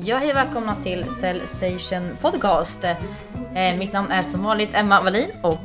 [0.00, 2.84] Ja, hej välkomna till Cellsation Podcast.
[3.54, 5.58] Eh, mitt namn är som vanligt Emma Wallin och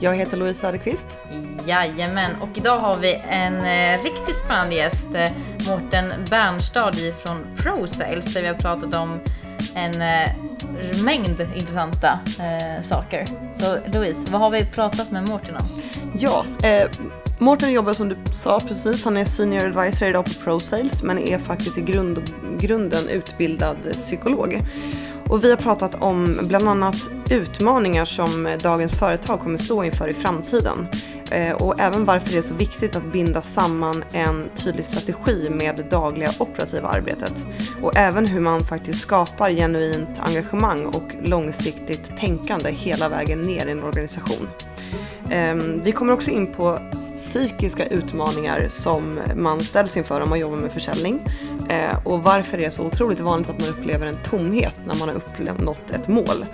[0.00, 1.18] Jag heter Louise Söderqvist.
[1.66, 5.30] jajamän, och idag har vi en eh, riktigt spännande gäst, eh,
[5.68, 9.20] Mårten Bernstad från ProSales, där vi har pratat om
[9.74, 10.28] en eh,
[11.04, 13.24] mängd intressanta eh, saker.
[13.54, 15.66] Så Louise, vad har vi pratat med Mårten om?
[16.18, 16.88] Ja, eh,
[17.40, 21.38] Mårten jobbar som du sa precis, han är senior advisor idag på ProSales men är
[21.38, 22.22] faktiskt i grund,
[22.58, 24.62] grunden utbildad psykolog.
[25.28, 26.96] Och vi har pratat om bland annat
[27.30, 30.88] utmaningar som dagens företag kommer stå inför i framtiden.
[31.30, 35.76] Eh, och även varför det är så viktigt att binda samman en tydlig strategi med
[35.76, 37.32] det dagliga operativa arbetet.
[37.82, 43.70] Och även hur man faktiskt skapar genuint engagemang och långsiktigt tänkande hela vägen ner i
[43.70, 44.48] en organisation.
[45.30, 50.56] Ehm, vi kommer också in på psykiska utmaningar som man ställs inför om man jobbar
[50.56, 51.20] med försäljning
[51.68, 55.08] ehm, och varför det är så otroligt vanligt att man upplever en tomhet när man
[55.08, 56.46] har uppnått ett mål.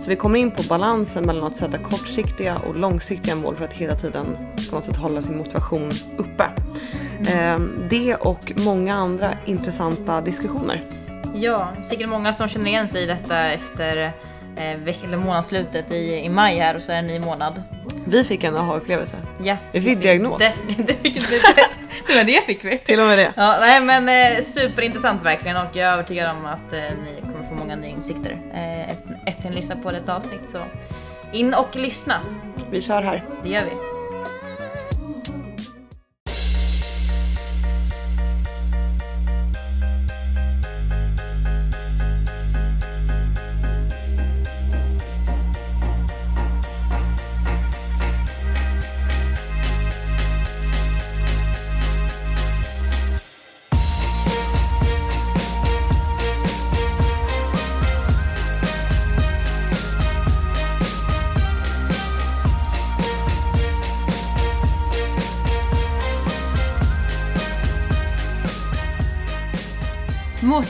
[0.00, 3.72] Så vi kommer in på balansen mellan att sätta kortsiktiga och långsiktiga mål för att
[3.72, 4.26] hela tiden
[4.70, 6.44] på något sätt hålla sin motivation uppe.
[7.28, 10.84] Ehm, det och många andra intressanta diskussioner.
[11.34, 14.12] Ja, säkert många som känner igen sig i detta efter
[14.56, 17.62] eller månadsslutet i, i maj här och så är det en ny månad.
[18.04, 19.16] Vi fick en aha-upplevelse.
[19.44, 20.38] Ja, Vi fick diagnos.
[20.38, 21.68] Definitivt, det, fick, det,
[22.06, 22.78] det var det fick vi.
[22.78, 23.32] Till och med det.
[23.36, 27.44] Ja, nej men eh, superintressant verkligen och jag är övertygad om att eh, ni kommer
[27.44, 30.50] få många nya insikter eh, efter, efter en lyssna på detta avsnitt.
[30.50, 30.58] Så
[31.32, 32.14] in och lyssna,
[32.70, 33.24] Vi kör här.
[33.42, 33.95] det gör vi.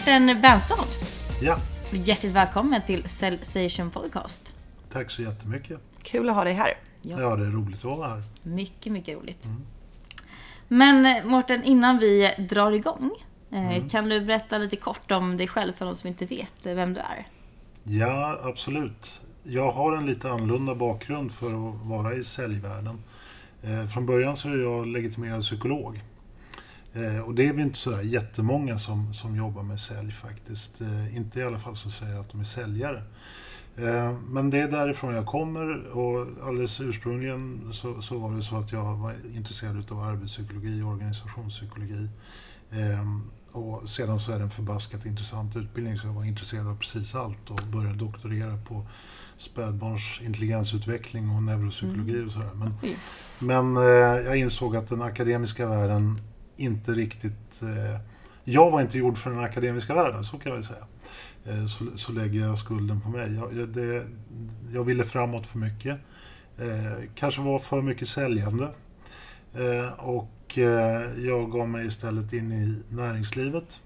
[0.07, 0.87] Mårten Bernstad,
[1.41, 1.59] Ja,
[1.91, 4.53] hjärtligt välkommen till Cellsation Podcast.
[4.93, 5.81] tack så jättemycket.
[6.03, 6.75] Kul att ha dig här.
[7.03, 7.21] Ja.
[7.21, 8.23] Ja, det är roligt att vara här.
[8.43, 9.45] Mycket, mycket roligt.
[10.69, 13.11] Men eh, Mårten, innan vi drar igång,
[13.51, 16.75] eh, kan du berätta lite kort om dig själv för de som inte vet eh,
[16.75, 17.27] vem du är?
[17.85, 19.21] Ja, absolut.
[19.43, 22.99] Jag har en lite annorlunda bakgrund för att vara i säljvärlden.
[23.95, 26.01] Från början så är jag legitimerad psykolog.
[26.97, 30.81] Eh, och det är vi inte sådär jättemånga som, som jobbar med sälj faktiskt.
[30.81, 33.03] Eh, inte i alla fall som säger att de är säljare.
[33.77, 38.57] Eh, men det är därifrån jag kommer och alldeles ursprungligen så, så var det så
[38.57, 42.09] att jag var intresserad av arbetspsykologi och organisationspsykologi.
[42.71, 43.07] Eh,
[43.53, 47.15] och sedan så är det en förbaskat intressant utbildning så jag var intresserad av precis
[47.15, 48.87] allt och började doktorera på
[49.37, 52.51] spädbarns intelligensutveckling och neuropsykologi och sådär.
[52.55, 52.75] Men,
[53.39, 56.21] men eh, jag insåg att den akademiska världen
[56.57, 57.63] inte riktigt...
[57.63, 58.01] Eh,
[58.45, 60.87] jag var inte gjord för den akademiska världen, så kan vi säga.
[61.45, 63.35] Eh, så, så lägger jag skulden på mig.
[63.35, 64.07] Jag, jag, det,
[64.73, 65.99] jag ville framåt för mycket.
[66.59, 68.71] Eh, kanske var för mycket säljande.
[69.55, 73.83] Eh, och eh, jag gav mig istället in i näringslivet.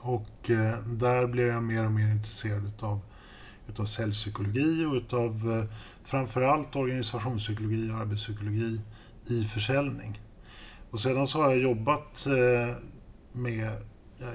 [0.00, 3.00] Och eh, där blev jag mer och mer intresserad utav,
[3.68, 8.80] utav säljpsykologi och utav eh, framförallt organisationspsykologi och arbetspsykologi
[9.26, 10.20] i försäljning.
[10.90, 12.76] Och sedan så har jag jobbat eh,
[13.32, 13.70] med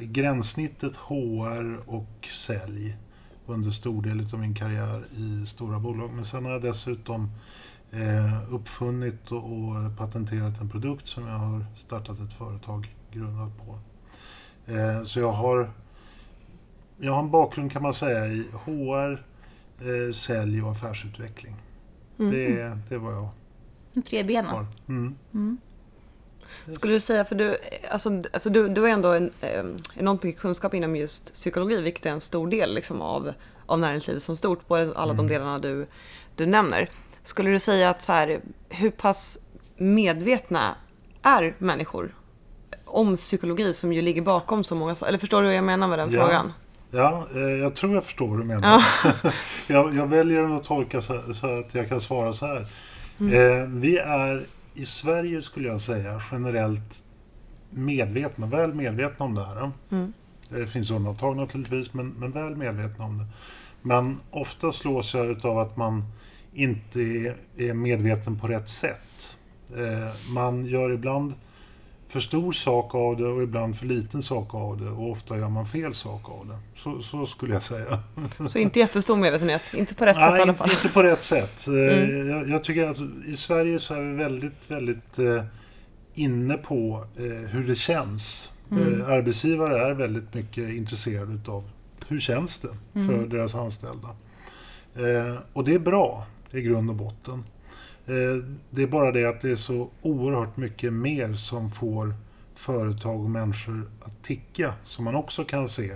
[0.01, 2.97] gränssnittet HR och sälj
[3.45, 6.13] under stor del av min karriär i stora bolag.
[6.13, 7.31] Men sen har jag dessutom
[7.91, 13.79] eh, uppfunnit och, patenterat en produkt som jag har startat ett företag grundat på.
[14.73, 15.71] Eh, så jag har,
[16.97, 19.25] jag har en bakgrund kan man säga i HR,
[20.11, 21.55] sälj och affärsutveckling.
[22.19, 22.31] Mm.
[22.31, 23.29] Det, det är vad jag
[24.03, 24.65] Tre benen.
[24.87, 25.15] Mm.
[25.33, 25.57] Mm.
[26.71, 27.57] Skulle du säga, för du,
[27.91, 29.63] alltså, för du, du har ändå en, eh,
[29.95, 33.33] enormt mycket kunskap inom just psykologi, vilket är en stor del liksom, av,
[33.65, 35.27] av näringslivet som stort, på alla de Mm.
[35.27, 35.87] delarna du,
[36.35, 36.89] du nämner.
[37.23, 38.39] Skulle du säga att så här,
[38.69, 39.37] hur pass
[39.77, 40.75] medvetna
[41.21, 42.15] är människor
[42.85, 45.99] om psykologi som ju ligger bakom så många Eller förstår du vad jag menar med
[45.99, 46.21] den Ja.
[46.25, 46.53] frågan?
[46.91, 48.83] Ja, eh, jag tror jag förstår vad du menar.
[49.67, 52.57] jag, jag väljer att tolka så, så att jag kan svara så här.
[53.19, 54.45] Eh, vi är
[54.75, 57.03] i Sverige, skulle jag säga, generellt
[57.69, 59.71] medvetna, väl medvetna om det här.
[59.91, 60.13] Mm.
[60.49, 63.25] Det finns undantag naturligtvis, men, men väl medvetna om det.
[63.81, 66.03] Men ofta slås jag av att man
[66.53, 69.37] inte är, är medveten på rätt sätt.
[69.77, 71.33] Eh, man gör ibland
[72.15, 75.49] för stor sak av det och ibland för liten sak av det och ofta gör
[75.49, 76.57] man fel sak av det.
[76.75, 77.99] Så, så skulle jag säga.
[78.49, 80.69] Så inte jättestor medvetenhet, inte på rätt Nej, sätt i alla fall.
[80.71, 81.67] inte på rätt sätt.
[81.67, 82.29] Eh, Mm.
[82.29, 82.97] Jag, jag tycker att
[83.27, 85.43] i Sverige så är vi väldigt, väldigt eh,
[86.13, 88.51] inne på eh, hur det känns.
[88.71, 89.01] Mm.
[89.01, 91.63] Eh, arbetsgivare är väldigt mycket intresserade av
[92.07, 93.29] hur känns det för Mm.
[93.29, 94.07] deras anställda.
[94.95, 97.43] Eh, och det är bra i grund och botten.
[98.07, 102.13] Eh, det är bara det att det är så oerhört mycket mer som får
[102.53, 105.91] företag och människor att ticka, som man också kan se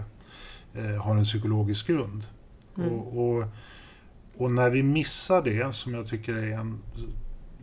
[0.73, 2.23] eh, har en psykologisk grund.
[2.77, 2.89] Mm.
[2.89, 3.43] Och, och,
[4.37, 6.81] och när vi missar det, som jag tycker är en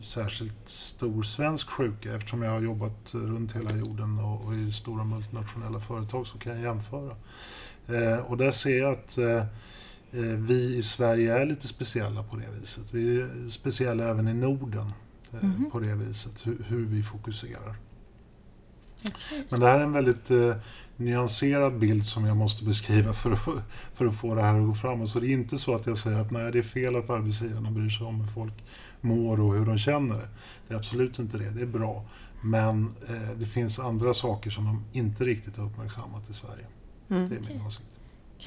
[0.00, 5.04] särskilt stor svensk sjuka, eftersom jag har jobbat runt hela jorden och, och i stora
[5.04, 7.16] multinationella företag så kan jag jämföra.
[7.88, 9.44] Eh, och där ser jag att eh, eh,
[10.36, 12.84] vi i Sverige är lite speciella på det viset.
[12.94, 14.92] Vi är speciella även i Norden
[15.32, 15.70] eh, Mhm.
[15.70, 17.76] på det viset, hur, hur vi fokuserar.
[19.48, 20.56] Men det här är en väldigt eh,
[20.96, 23.60] nyanserad bild som jag måste beskriva för att, få-
[23.92, 25.10] för att få det här att gå framåt.
[25.10, 27.70] Så det är inte så att jag säger att nej, det är fel att arbetsgivarna
[27.70, 28.52] bryr sig om hur folk
[29.00, 30.28] mår och hur de känner det.
[30.68, 32.04] Det är absolut inte det, det är bra.
[32.42, 36.66] Men eh, det finns andra saker som de inte riktigt har uppmärksammat i Sverige.
[37.10, 37.28] Mm.
[37.28, 37.86] Det är min åsikt.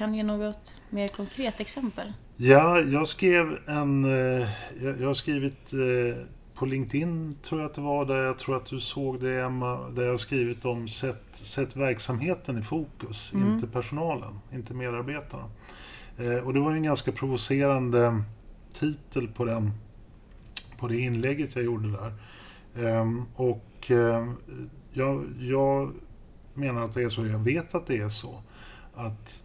[0.00, 2.12] Kan ge något mer konkret exempel?
[2.36, 4.04] Ja, jag skrev en...
[4.04, 4.48] Eh,
[4.82, 6.24] jag, har skrivit eh,
[6.54, 9.88] på LinkedIn, tror jag att det var, där jag tror att du såg det Emma,
[9.90, 13.52] där jag skrivit om sätt, sätt verksamheten i fokus, Mm.
[13.52, 15.50] inte personalen, inte medarbetarna.
[16.18, 18.22] Eh, och det var en ganska provocerande
[18.72, 19.70] titel på, den,
[20.78, 22.12] på det inlägget jag gjorde där.
[22.86, 24.32] Ehm, och eh,
[24.92, 25.92] jag, jag
[26.54, 28.42] menar att det är så, jag vet att det är så,
[28.94, 29.42] att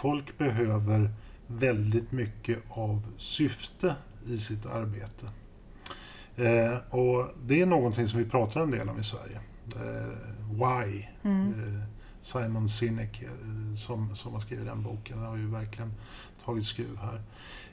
[0.00, 1.10] folk behöver
[1.46, 3.94] väldigt mycket av syfte
[4.26, 5.26] i sitt arbete.
[6.36, 9.40] Eh, och det är någonting som vi pratar en del om i Sverige.
[9.76, 10.08] Eh,
[10.50, 11.06] why?
[11.22, 11.48] Mm.
[11.48, 11.82] Eh,
[12.20, 15.92] Simon Sinek eh, som, som har skrivit den boken har ju verkligen
[16.44, 17.22] tagit skruv här.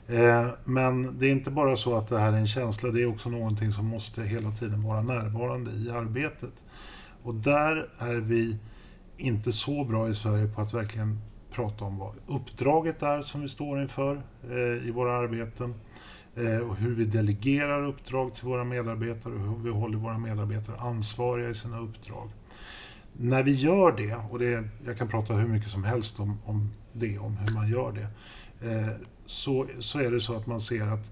[0.06, 3.06] Eh, men det är inte bara så att det här är en känsla, det är
[3.06, 6.52] också någonting som måste hela tiden vara närvarande i arbetet.
[7.22, 8.56] Och där är vi
[9.16, 11.20] inte så bra i Sverige på att verkligen
[11.58, 15.74] prata om vad uppdraget är som vi står inför eh, i våra arbeten
[16.36, 20.76] eh, och hur vi delegerar uppdrag till våra medarbetare och hur vi håller våra medarbetare
[20.76, 22.30] ansvariga i sina uppdrag.
[23.12, 26.70] När vi gör det, och det, jag kan prata hur mycket som helst om, om
[26.92, 28.08] det, om hur man gör det,
[28.70, 28.88] eh,
[29.26, 31.10] så, så är det så att man ser att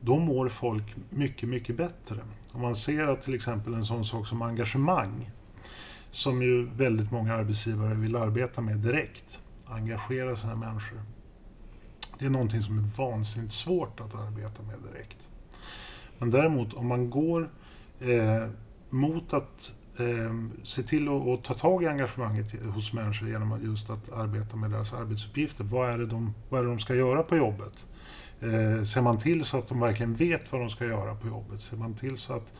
[0.00, 2.16] då mår folk mycket, mycket bättre.
[2.52, 5.30] Om man ser att till exempel en sån sak som engagemang,
[6.10, 10.98] som ju väldigt många arbetsgivare vill arbeta med direkt, engagera sina människor.
[12.18, 15.28] Det är någonting som är vansinnigt svårt att arbeta med direkt.
[16.18, 17.50] Men däremot om man går
[18.00, 18.48] eh,
[18.90, 23.90] mot att eh, se till att, ta tag i engagemanget hos människor genom att just
[23.90, 25.64] att arbeta med deras arbetsuppgifter.
[25.64, 27.84] Vad är det de, vad är det de ska göra på jobbet?
[28.40, 31.60] Eh, ser man till så att de verkligen vet vad de ska göra på jobbet?
[31.60, 32.52] Ser man till så att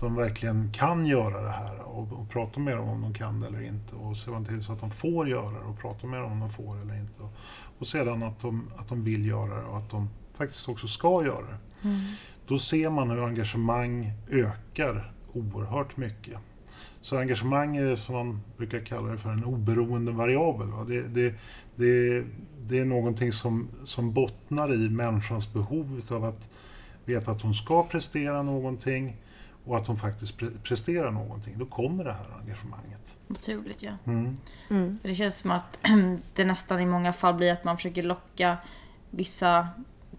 [0.00, 3.46] de verkligen kan göra det här och, och prata med dem om de kan det
[3.46, 3.94] eller inte?
[3.94, 6.50] Och man till så att de får göra det och prata med dem om de
[6.50, 7.22] får eller inte?
[7.22, 7.32] Och,
[7.78, 11.24] och sedan att de, att de vill göra det och att de faktiskt också ska
[11.24, 11.88] göra det.
[11.88, 12.00] Mm.
[12.46, 16.38] Då ser man hur engagemang ökar oerhört mycket.
[17.00, 20.68] Så engagemang är som man brukar kalla det för en oberoende variabel.
[20.68, 20.84] Va?
[20.84, 21.34] Det, det,
[21.76, 22.24] det,
[22.66, 26.48] det är någonting som, som bottnar i människans behov av att
[27.04, 29.16] veta att hon ska prestera någonting
[29.66, 31.58] och att hon faktiskt pre- presterar någonting.
[31.58, 33.16] Då kommer det här engagemanget.
[33.26, 33.92] Naturligt ja.
[34.06, 34.36] Mm.
[34.70, 34.98] Mm.
[35.02, 35.78] För det känns som att
[36.34, 38.56] det nästan i många fall blir att man försöker locka
[39.10, 39.68] vissa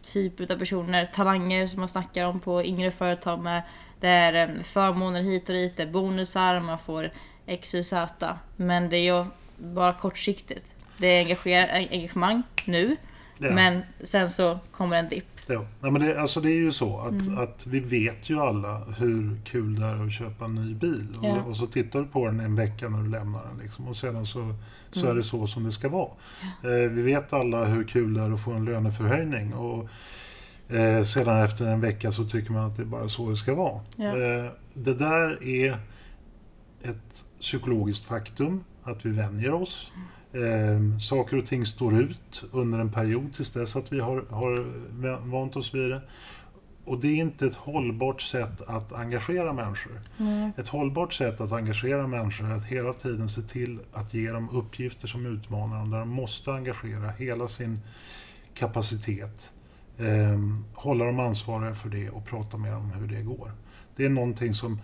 [0.02, 3.62] typer av personer, talanger som man snackar om på yngre företag med.
[4.00, 7.12] Det är eh, förmåner hit och dit, det är bonusar, man får
[7.46, 8.38] X, Y, Z.
[8.56, 9.26] Men det är ju
[9.58, 10.74] bara kortsiktigt.
[10.98, 12.96] Det är engagemang nu,
[13.38, 13.52] Ja.
[13.52, 15.37] men sen så kommer en dipp.
[15.48, 15.66] Ja.
[15.82, 17.38] Nej, men det, alltså det är ju så att, Mm.
[17.38, 21.08] att vi vet ju alla hur kul det är att köpa en ny bil.
[21.24, 21.42] Ja.
[21.42, 23.58] Och, och så tittar du på den en vecka när du lämnar den.
[23.64, 24.54] Liksom, och sedan så,
[24.92, 25.12] så Mm.
[25.12, 26.10] är det så som det ska vara.
[26.64, 29.54] Eh, vi vet alla hur kul det är att få en löneförhöjning.
[29.54, 29.90] Och,
[30.76, 33.56] eh, sedan efter en vecka så tycker man att det är bara så det ska
[33.56, 33.82] vara.
[33.96, 34.06] Ja.
[34.06, 35.78] Eh, det där är
[36.84, 39.92] ett psykologiskt faktum, att vi vänjer oss.
[40.38, 45.30] Eh, saker och ting står ut under en period tills dess att vi har, har
[45.32, 46.02] vant oss vid det.
[46.86, 50.02] Och det är inte ett hållbart sätt att engagera människor.
[50.20, 50.52] Mm.
[50.58, 54.50] Ett hållbart sätt att engagera människor är att hela tiden se till att ge dem
[54.50, 57.80] uppgifter som utmanar dem, där de måste engagera hela sin
[58.54, 59.52] kapacitet.
[59.98, 60.40] Eh,
[60.74, 63.52] hålla dem ansvariga för det och prata med dem om hur det går.
[63.96, 64.80] Det är någonting som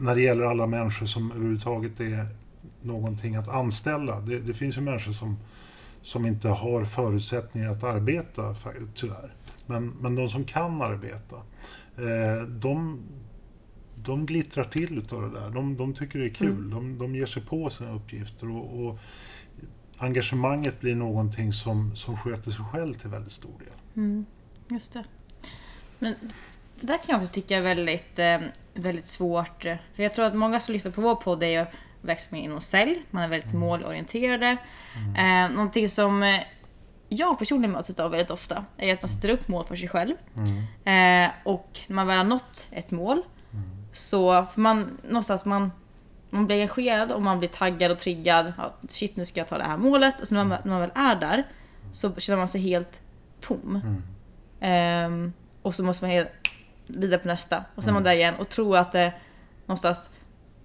[0.00, 2.26] när det gäller alla människor som överhuvudtaget är
[2.84, 4.20] någonting att anställa.
[4.20, 5.36] Det, det finns ju människor som,
[6.02, 8.54] som inte har förutsättningar att arbeta,
[8.94, 9.34] tyvärr.
[9.66, 11.36] Men, men de som kan arbeta,
[11.96, 13.00] eh, de,
[13.96, 15.50] de glittrar till utav det där.
[15.50, 16.48] De, de tycker det är kul.
[16.50, 16.70] Mm.
[16.70, 18.50] De, de ger sig på sina uppgifter.
[18.50, 18.98] Och, och,
[19.98, 24.04] engagemanget blir någonting som, som sköter sig själv till väldigt stor del.
[24.04, 24.26] Mm,
[24.68, 25.04] just det.
[25.98, 26.14] Men
[26.80, 28.40] det där kan jag också tycka är väldigt, eh,
[28.74, 29.62] väldigt svårt.
[29.62, 31.66] För jag tror att många som lyssnar på vår podd är ju
[32.02, 33.02] verksamma inom sälj.
[33.10, 33.60] Man är väldigt mm.
[33.60, 34.56] målorienterade.
[34.96, 35.50] Mm.
[35.50, 36.40] Eh, någonting som eh,
[37.08, 40.14] jag personligen möts av väldigt ofta är att man sätter upp mål för sig själv.
[40.36, 41.26] Mm.
[41.26, 43.64] Eh, och när man väl har nått ett mål mm.
[43.92, 45.72] så får man någonstans man,
[46.30, 48.52] man blir engagerad och man blir taggad och triggad.
[48.58, 50.20] Ja, shit nu ska jag ta det här målet.
[50.20, 51.46] Och så när man, när man väl är där
[51.92, 53.00] så känner man sig helt
[53.40, 53.82] tom.
[54.60, 55.10] Eh,
[55.62, 56.28] och så måste man helt
[56.86, 57.64] vidare på nästa.
[57.74, 59.12] Och sen är man där igen och tror att det
[59.66, 60.10] någonstans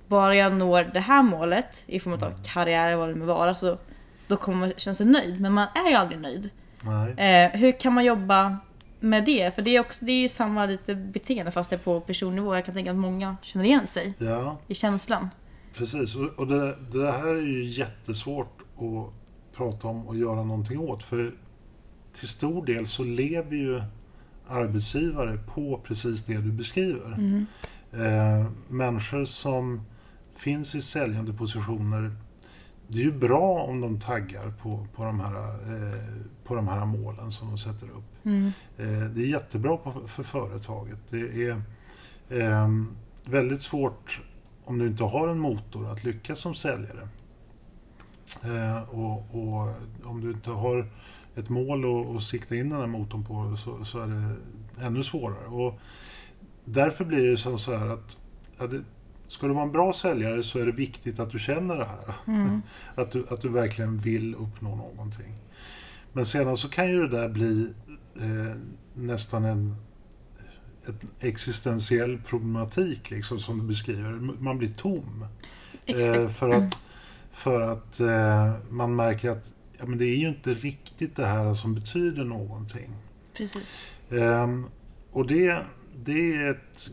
[0.08, 3.54] bara jag når det här målet i form av karriär eller vad det må vara
[3.54, 3.78] så
[4.28, 5.42] då kommer man känna sig nöjd.
[5.42, 6.50] Men man är ju aldrig nöjd.
[7.18, 8.58] Eh, hur kan man jobba
[9.00, 9.56] med det?
[9.56, 12.56] För det är, också, det är ju samma lite beteende fast det är på personnivå.
[12.56, 14.58] Jag kan tänka att många känner igen sig ja.
[14.68, 15.30] i känslan.
[15.78, 19.14] Precis, och det, det här är ju jättesvårt att
[19.58, 21.04] prata om och göra någonting åt.
[21.04, 21.32] För
[22.20, 23.82] till stor del så lever ju
[24.48, 27.14] arbetsgivare på precis det du beskriver.
[27.14, 27.46] Mm.
[27.94, 29.82] Eh, människor som
[30.39, 32.12] finns i säljande positioner
[32.88, 36.00] det är ju bra om de taggar på, på, de, här, eh,
[36.44, 38.25] på de här målen som de sätter upp.
[38.25, 38.46] Mm.
[38.77, 41.00] Eh, det är jättebra på, för företaget.
[41.10, 41.62] Det är
[42.29, 42.70] eh,
[43.25, 44.22] väldigt svårt
[44.63, 47.08] om du inte har en motor att lyckas som säljare.
[48.44, 50.89] Eh, och, och, om du inte har
[51.36, 54.36] ett mål att sikta in den här motorn på så, så, är det
[54.86, 55.46] ännu svårare.
[55.46, 55.79] Och
[56.65, 58.17] därför blir det så här att
[58.58, 58.84] ja, det,
[59.28, 62.16] Ska du vara en bra säljare så är det viktigt att du känner det här.
[62.28, 62.62] Mm.
[62.96, 65.34] att, du, att du verkligen vill uppnå någonting.
[66.14, 67.74] Men sedan så kan ju det där bli
[68.16, 68.56] eh,
[68.94, 69.76] nästan en
[70.90, 74.12] ett existentiell problematik liksom, som du beskriver.
[74.40, 75.26] Man blir tom.
[75.86, 76.78] Eh, för att,
[77.32, 81.54] för att eh, man märker att ja, men det är ju inte riktigt det här
[81.54, 82.96] som betyder någonting.
[83.38, 83.82] Precis.
[84.12, 84.66] Ehm,
[85.12, 85.66] och det,
[85.96, 86.92] det är ett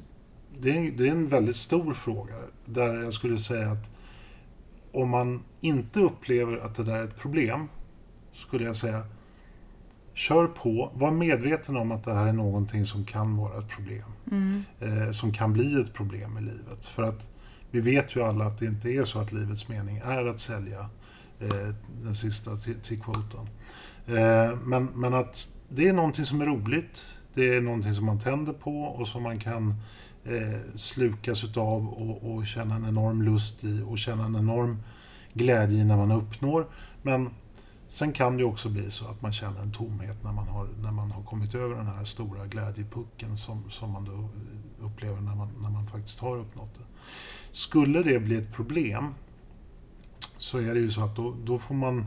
[0.61, 2.35] det är, det är en väldigt stor fråga.
[2.65, 3.91] Där jag skulle säga att
[4.93, 7.69] om man inte upplever att det där är ett problem,
[8.33, 9.07] skulle jag säga
[10.15, 14.13] Kör på, var medveten om att det här är någonting som kan vara ett problem.
[14.31, 14.65] Mm.
[14.81, 16.85] Eh, som kan bli ett problem i livet.
[16.85, 17.27] För att
[17.71, 20.91] vi vet ju alla att det inte är så att livets mening är att sälja
[21.41, 23.49] eh, den sista till, till kvoten.
[24.07, 27.15] Eh, men, men att det är någonting som är roligt.
[27.35, 29.75] Det är någonting som man tänder på och som man kan
[30.25, 34.79] eh, slukas utav och, och känna en enorm lust i och känna en enorm
[35.33, 36.67] glädje när man uppnår.
[37.03, 37.31] Men
[37.89, 40.93] sen kan det också bli så att man känner en tomhet när man har, när
[40.93, 44.29] man har kommit över den här stora glädjepucken som, som man då
[44.87, 46.85] upplever när man, när man faktiskt har uppnått det.
[47.53, 49.15] Skulle det bli ett problem
[50.37, 52.07] så är det ju så att då, då får man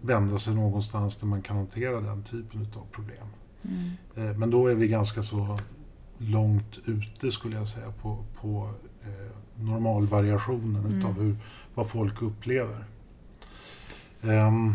[0.00, 3.26] vända sig någonstans där man kan hantera den typen av problem.
[3.62, 3.90] Mm.
[4.16, 5.58] Eh, men då är vi ganska så
[6.28, 8.70] långt ute skulle jag säga på, på
[9.02, 10.98] eh, normalvariationen mm.
[10.98, 11.36] utav hur,
[11.74, 12.84] vad folk upplever.
[14.20, 14.74] Um,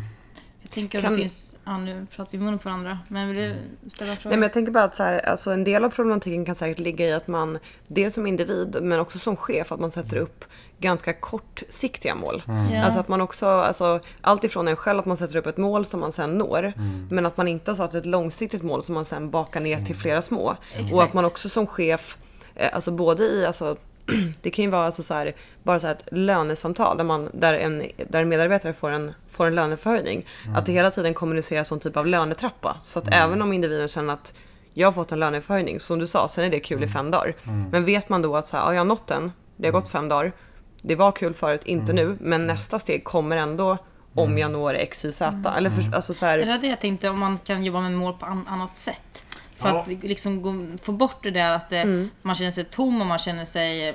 [0.67, 1.13] jag tänker att kan...
[1.13, 3.59] det finns, ja nu pratar vi i munnen på varandra, men vill du mm.
[3.93, 4.29] ställa frågor?
[4.29, 6.79] Nej men jag tänker bara att så här, alltså en del av problematiken kan säkert
[6.79, 10.45] ligga i att man, dels som individ men också som chef, att man sätter upp
[10.79, 12.43] ganska kortsiktiga mål.
[12.47, 12.83] Mm.
[12.83, 15.85] Alltså att man också, alltså allt ifrån en själv att man sätter upp ett mål
[15.85, 17.07] som man sen når, mm.
[17.11, 19.85] men att man inte har satt ett långsiktigt mål som man sen bakar ner till
[19.85, 19.97] mm.
[19.97, 20.55] flera små.
[20.75, 20.93] Mm.
[20.93, 22.17] Och att man också som chef,
[22.55, 23.77] eh, alltså både i, alltså
[24.41, 27.83] det kan ju vara alltså så här, bara så ett lönesamtal där, man, där, en,
[28.09, 30.25] där en medarbetare får en, får en löneförhöjning.
[30.43, 30.55] Mm.
[30.55, 32.77] Att det hela tiden kommuniceras som typ av lönetrappa.
[32.81, 33.19] Så att mm.
[33.19, 34.33] även om individen känner att
[34.73, 36.89] jag har fått en löneförhöjning, som du sa, sen är det kul mm.
[36.89, 37.35] i fem dagar.
[37.43, 37.69] Mm.
[37.71, 39.89] Men vet man då att så här, ja, jag har nått den, det har gått
[39.89, 40.33] fem dagar,
[40.81, 42.05] det var kul förut, inte mm.
[42.07, 43.77] nu, men nästa steg kommer ändå
[44.13, 44.37] om mm.
[44.37, 45.53] jag når X, Y, Z.
[45.57, 46.37] Eller för, alltså så här...
[46.37, 49.23] Det är det jag tänkte, om man kan jobba med mål på annat sätt.
[49.57, 49.79] För ja.
[49.79, 52.09] att liksom gå, få bort det där att det, mm.
[52.21, 53.89] man känner sig tom och man känner sig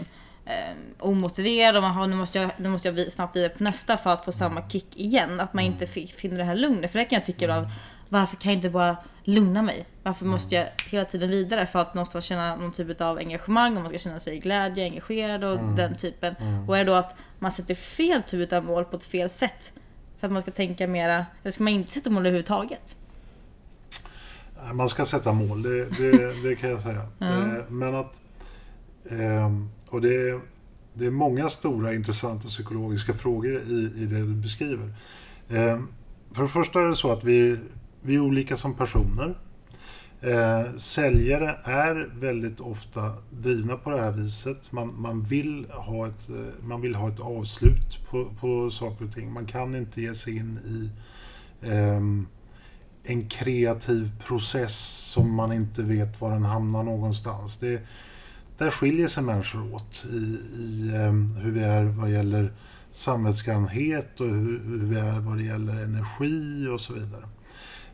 [0.45, 3.97] eh, omotiverad och man har, nu måste jag, nu måste jag snabbt vidare på nästa
[3.97, 4.71] för att få samma mm.
[4.71, 5.41] kick igen.
[5.41, 6.09] Att man inte mm.
[6.09, 6.93] finner det här lugnet.
[6.93, 7.71] För det kan jag tycka mm.
[8.09, 9.87] varför kan jag inte bara lugna mig?
[10.03, 13.83] Varför måste jag hela tiden vidare för att någonstans känna någon typ av engagemang och
[13.83, 15.77] man ska känna sig glädje, engagerad och mm.
[15.77, 16.35] den typen.
[16.41, 16.69] Mm.
[16.69, 19.73] Och är det då att man sätter fel typ av mål på ett fel sätt?
[20.21, 22.97] För att man ska tänka mera, eller ska man inte sätta mål överhuvudtaget?
[24.75, 27.07] Man ska sätta mål, det, det, det kan jag säga.
[27.21, 27.63] Mm.
[27.69, 28.21] Men att
[29.05, 29.53] eh,
[29.89, 30.41] och det,
[30.95, 34.95] det är många stora intressanta psykologiska frågor i, i det du beskriver.
[35.49, 35.81] Eh,
[36.33, 37.59] för det första är det så att vi,
[38.03, 39.35] vi är olika som personer.
[40.21, 44.73] Eh, säljare är väldigt ofta drivna på det här viset.
[44.73, 46.29] Man, man, vill, ha ett,
[46.61, 49.33] man vill ha ett avslut på, på saker och ting.
[49.33, 50.91] Man kan inte ge sig in i
[51.69, 52.01] eh,
[53.05, 54.75] en kreativ process
[55.13, 57.57] som man inte vet var den hamnar någonstans.
[57.57, 57.83] Det,
[58.59, 62.53] där skiljer sig människor åt i, i um, hur vi är vad gäller
[62.91, 67.25] samvetsgrannhet och hur, hur, vi är vad det gäller energi och så vidare.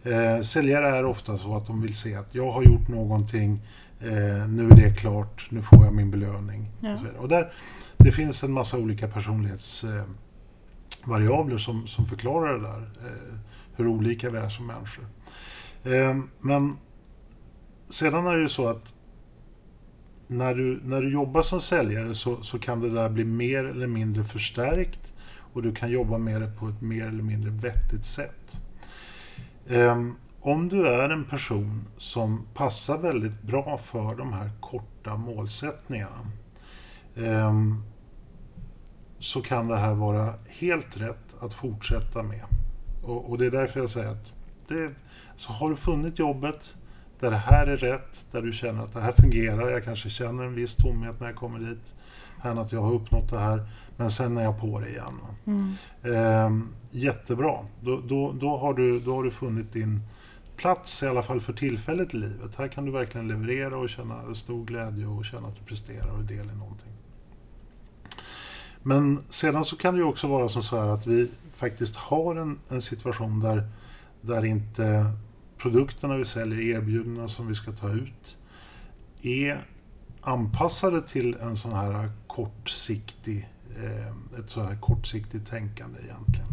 [0.03, 3.61] Eh, säljare är ofta så att de vill se att jag har gjort någonting,
[4.00, 6.71] eh, nu är det klart, nu får jag min belöning.
[6.81, 6.93] Ja.
[6.93, 7.53] Och, och, där,
[7.97, 13.35] det finns en massa olika personlighetsvariabler eh, som, som förklarar det där, eh,
[13.78, 15.04] hur olika vi är som människor.
[15.85, 16.76] Eh, men
[17.88, 18.94] sedan är det ju så att
[20.26, 23.87] när du, när du jobbar som säljare så, så kan det där bli mer eller
[23.87, 25.12] mindre förstärkt
[25.52, 28.62] och du kan jobba med det på ett mer eller mindre vettigt sätt.
[29.68, 36.30] Ehm, om du är en person som passar väldigt bra för de här korta målsättningarna
[37.16, 37.82] ehm,
[39.18, 42.44] så kan det här vara helt rätt att fortsätta med.
[43.09, 44.33] Och, och det är därför jag säger att
[44.69, 44.91] det,
[45.37, 46.77] så har du funnit jobbet
[47.21, 50.45] där det här är rätt, där du känner att det här fungerar, jag kanske känner
[50.45, 51.95] en viss tomhet när jag kommer dit,
[52.43, 55.15] än att jag har uppnått det här, men sen är jag på det igen.
[55.47, 55.75] Mm.
[56.03, 60.03] Eh, jättebra, då, då, då, har du, då har du funnit din
[60.57, 62.55] plats, i alla fall för tillfället i livet.
[62.59, 66.19] Här kan du verkligen leverera och känna stor glädje och känna att du presterar och
[66.19, 66.93] är del i någonting.
[68.83, 72.37] Men sedan så kan det ju också vara som så här att vi faktiskt har
[72.37, 73.69] en, en situation där,
[74.21, 75.12] där inte
[75.57, 78.37] produkterna vi säljer, erbjudandena som vi ska ta ut,
[79.23, 79.67] är
[80.21, 86.49] anpassade till en sån här kortsiktig, eh, ett så här kortsiktigt tänkande egentligen.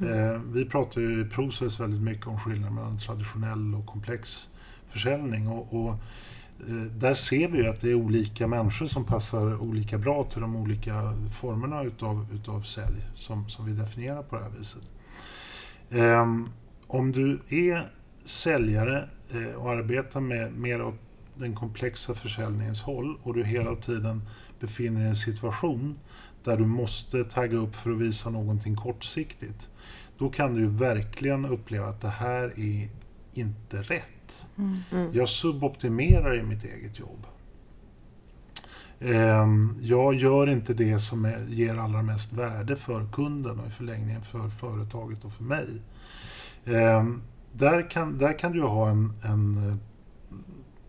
[0.00, 0.34] Mm.
[0.34, 4.48] Eh, vi pratar ju i Process väldigt mycket om skillnaden mellan traditionell och komplex
[4.88, 5.48] försäljning.
[5.48, 5.94] Och, och
[6.68, 10.56] Eh, där ser vi att det är olika människor som passar olika bra till de
[10.56, 14.90] olika formerna utav, utav sälj som, som vi definierar på det här viset.
[15.90, 16.48] Ehm,
[16.86, 17.92] om du är
[18.24, 20.94] säljare eh, och arbetar med mer åt
[21.34, 24.22] den komplexa försäljningens håll och du hela tiden
[24.60, 25.98] befinner dig i en situation
[26.44, 29.70] där du måste tagga upp för att visa någonting kortsiktigt.
[30.18, 32.88] Då kan du verkligen uppleva att det här är
[33.32, 34.19] inte rätt.
[34.58, 34.76] Mm.
[34.92, 35.10] mm.
[35.12, 37.26] Jag suboptimerar i mitt eget jobb.
[39.00, 44.22] Ehm, jag gör inte det som ger allra mest värde för kunden och i förlängningen
[44.22, 45.66] för företaget och för mig.
[46.64, 47.22] Ehm,
[47.52, 49.76] där kan, där kan du ha en, en, eh,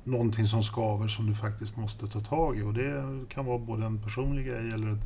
[0.03, 2.61] någonting som skaver som du faktiskt måste ta tag i.
[2.61, 4.97] Och det kan vara både en personlig grej eller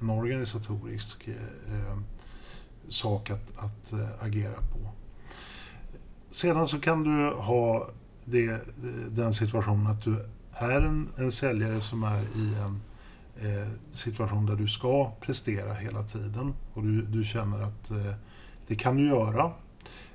[0.00, 1.34] en organisatorisk eh,
[1.74, 1.98] eh,
[2.88, 4.81] sak att, att agera på.
[6.32, 7.90] Sedan så kan du ha
[8.24, 8.60] det,
[9.10, 10.16] den situationen att du
[10.52, 12.80] är en, en säljare som är i en
[13.36, 18.14] eh, situation där du ska prestera hela tiden och du, du känner att eh,
[18.66, 19.52] det kan du göra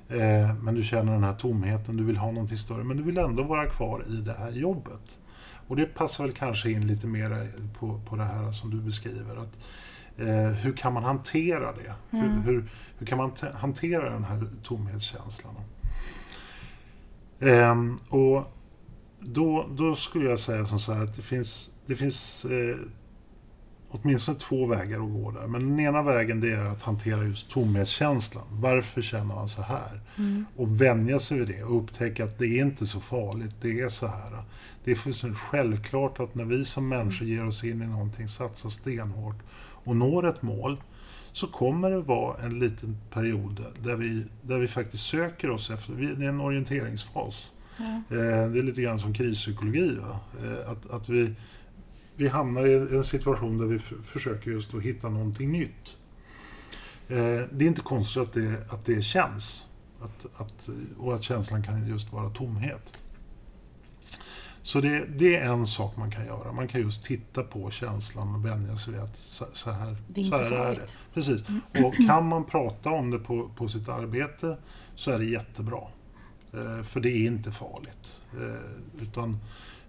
[0.08, 3.18] Eh, men du känner den här tomheten, du vill ha någonting större, men du vill
[3.18, 5.18] ändå vara kvar i det här jobbet.
[5.66, 9.36] Och det passar väl kanske in lite mer på, på det här som du beskriver.
[9.36, 9.58] Att,
[10.16, 12.16] eh, hur kan man hantera det?
[12.16, 12.30] Mm.
[12.30, 12.64] Hur, hur,
[12.98, 15.54] hur, kan man hantera den här tomhetskänslan?
[17.40, 17.74] Eh,
[18.08, 18.44] och
[19.20, 22.76] då, då skulle jag säga som så här att det finns, det finns eh,
[23.90, 25.46] åtminstone två vägar att gå där.
[25.46, 28.44] Men den ena vägen det är att hantera just tomhetskänslan.
[28.50, 30.00] Varför känner man så här?
[30.18, 30.46] Mm.
[30.56, 33.88] Och vänja sig vid det och upptäcka att det är inte så farligt, det är
[33.88, 34.42] så här.
[34.84, 38.70] Det är fullständigt självklart att när vi som människor ger oss in i någonting, satsar
[38.70, 39.36] stenhårt
[39.84, 40.82] och når ett mål,
[41.32, 45.92] så kommer det vara en liten period där vi, där vi faktiskt söker oss efter,
[45.92, 47.52] det är en orienteringsfas.
[47.78, 48.02] Mm.
[48.52, 49.96] Det är lite grann som krispsykologi.
[50.42, 51.34] Eh, att, att vi
[52.18, 55.96] vi hamnar i en situation där vi försöker just att hitta någonting nytt.
[57.08, 57.16] Eh,
[57.50, 59.66] det är inte konstigt att det, att det känns.
[60.00, 63.02] Att, att, och att känslan kan just vara tomhet.
[64.68, 66.52] Så det, det, är en sak man kan göra.
[66.52, 70.20] Man kan just titta på känslan och vänja sig vid att så, så här, det
[70.20, 70.86] är, så här är det.
[71.14, 71.42] Precis.
[71.84, 74.56] Och kan man prata om det på, på sitt arbete
[74.94, 75.82] så är det jättebra.
[76.52, 78.20] Eh, för det är inte farligt.
[78.32, 79.38] Eh, utan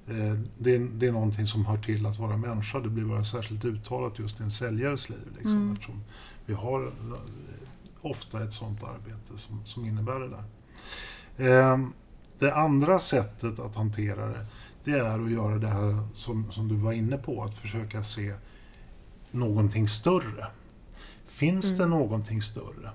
[0.10, 2.80] Eh, det är, det är någonting som hör till att vara människa.
[2.80, 5.28] Det blir bara särskilt uttalat just i en säljares liv.
[5.34, 5.72] Liksom, mm.
[5.72, 6.04] Eftersom
[6.46, 6.92] vi har eh,
[8.02, 10.44] ofta ett sådant arbete som, som innebär det där.
[11.38, 11.80] Eh,
[12.40, 14.46] det andra sättet att hantera det,
[14.92, 18.34] det är att göra det här som, som du var inne på, att försöka se
[19.32, 20.48] någonting större.
[21.26, 21.78] Finns Mm.
[21.78, 22.90] det någonting större?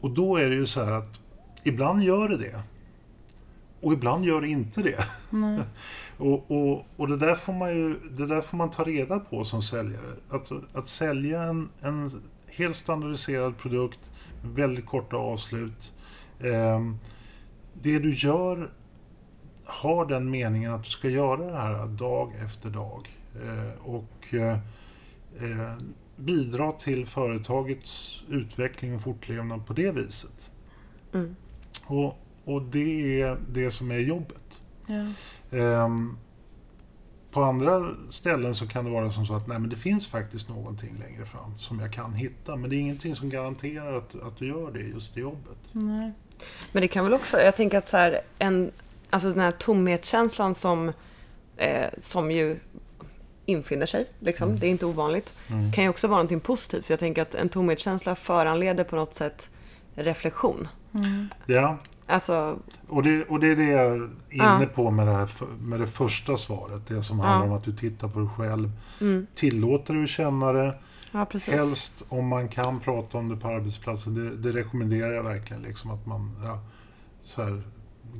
[0.00, 1.20] Och då är det ju så här att
[1.64, 2.62] ibland gör det det.
[3.80, 5.04] Och ibland gör det inte det.
[5.30, 5.60] Nej.
[6.18, 9.44] Och, och, och det, där får man ju, det där får man ta reda på
[9.44, 10.12] som säljare.
[10.30, 13.98] Att, att sälja en, en helt standardiserad produkt
[14.42, 15.92] med väldigt korta avslut.
[16.40, 16.80] Eh,
[17.82, 18.70] det du gör
[19.68, 23.08] har den meningen att du ska göra det här dag efter dag.
[23.34, 24.58] Eh, och eh,
[25.40, 25.74] eh,
[26.16, 30.50] bidra till företagets utveckling och fortlevnad på det viset.
[31.14, 31.36] Mm.
[31.86, 34.60] Och, och det är det som är jobbet.
[34.86, 35.06] Ja.
[35.58, 36.18] Ehm,
[37.30, 40.48] på andra ställen så kan det vara som så att nej, men det finns faktiskt
[40.48, 42.56] någonting längre fram som jag kan hitta.
[42.56, 45.58] Men det är ingenting som garanterar att, att du gör det just i jobbet.
[45.72, 46.12] Nej.
[46.72, 48.70] Men det kan väl också, jag tänker att så här, en,
[49.10, 50.92] alltså den här tomhetskänslan som,
[51.56, 52.58] eh, som ju
[53.46, 54.60] infinner sig, liksom, Mm.
[54.60, 55.34] det är inte ovanligt,
[55.74, 56.86] kan ju också vara någonting positivt.
[56.86, 59.50] För jag tänker att en tomhetskänsla föranleder på något sätt
[59.94, 60.68] reflektion.
[61.46, 61.76] Ja,
[62.10, 63.94] Alltså, och det, och det är det jag är
[64.30, 64.66] inne Ja.
[64.74, 65.28] på med det, här,
[65.60, 66.86] med det första svaret.
[66.86, 68.70] Det som handlar om att du tittar på dig själv.
[69.00, 70.74] mm, Tillåter du känna det?
[71.12, 71.54] ja precis.
[71.54, 74.14] Helst om man kan prata om det på arbetsplatsen.
[74.14, 75.62] Det, det rekommenderar jag verkligen.
[75.62, 76.58] Liksom att man ja,
[77.24, 77.62] så här,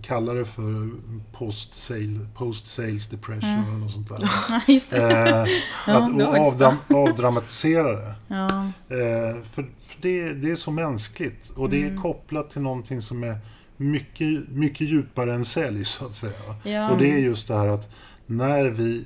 [0.02, 0.90] kallar det för
[1.32, 3.64] post-sale, post-sales depression Mm.
[3.68, 4.30] eller något sånt där.
[4.72, 4.96] Just det.
[5.20, 5.46] Eh,
[5.86, 8.14] Ja, att, och avdram, avdramatisera det.
[8.28, 8.46] Ja.
[8.88, 12.02] Eh, för för det, det är så mänskligt och det är Mm.
[12.02, 13.38] kopplat till någonting som är
[13.76, 16.32] mycket, mycket djupare än sälj så att säga.
[16.64, 16.90] Ja.
[16.90, 17.90] Och det är just det här att
[18.26, 19.04] när vi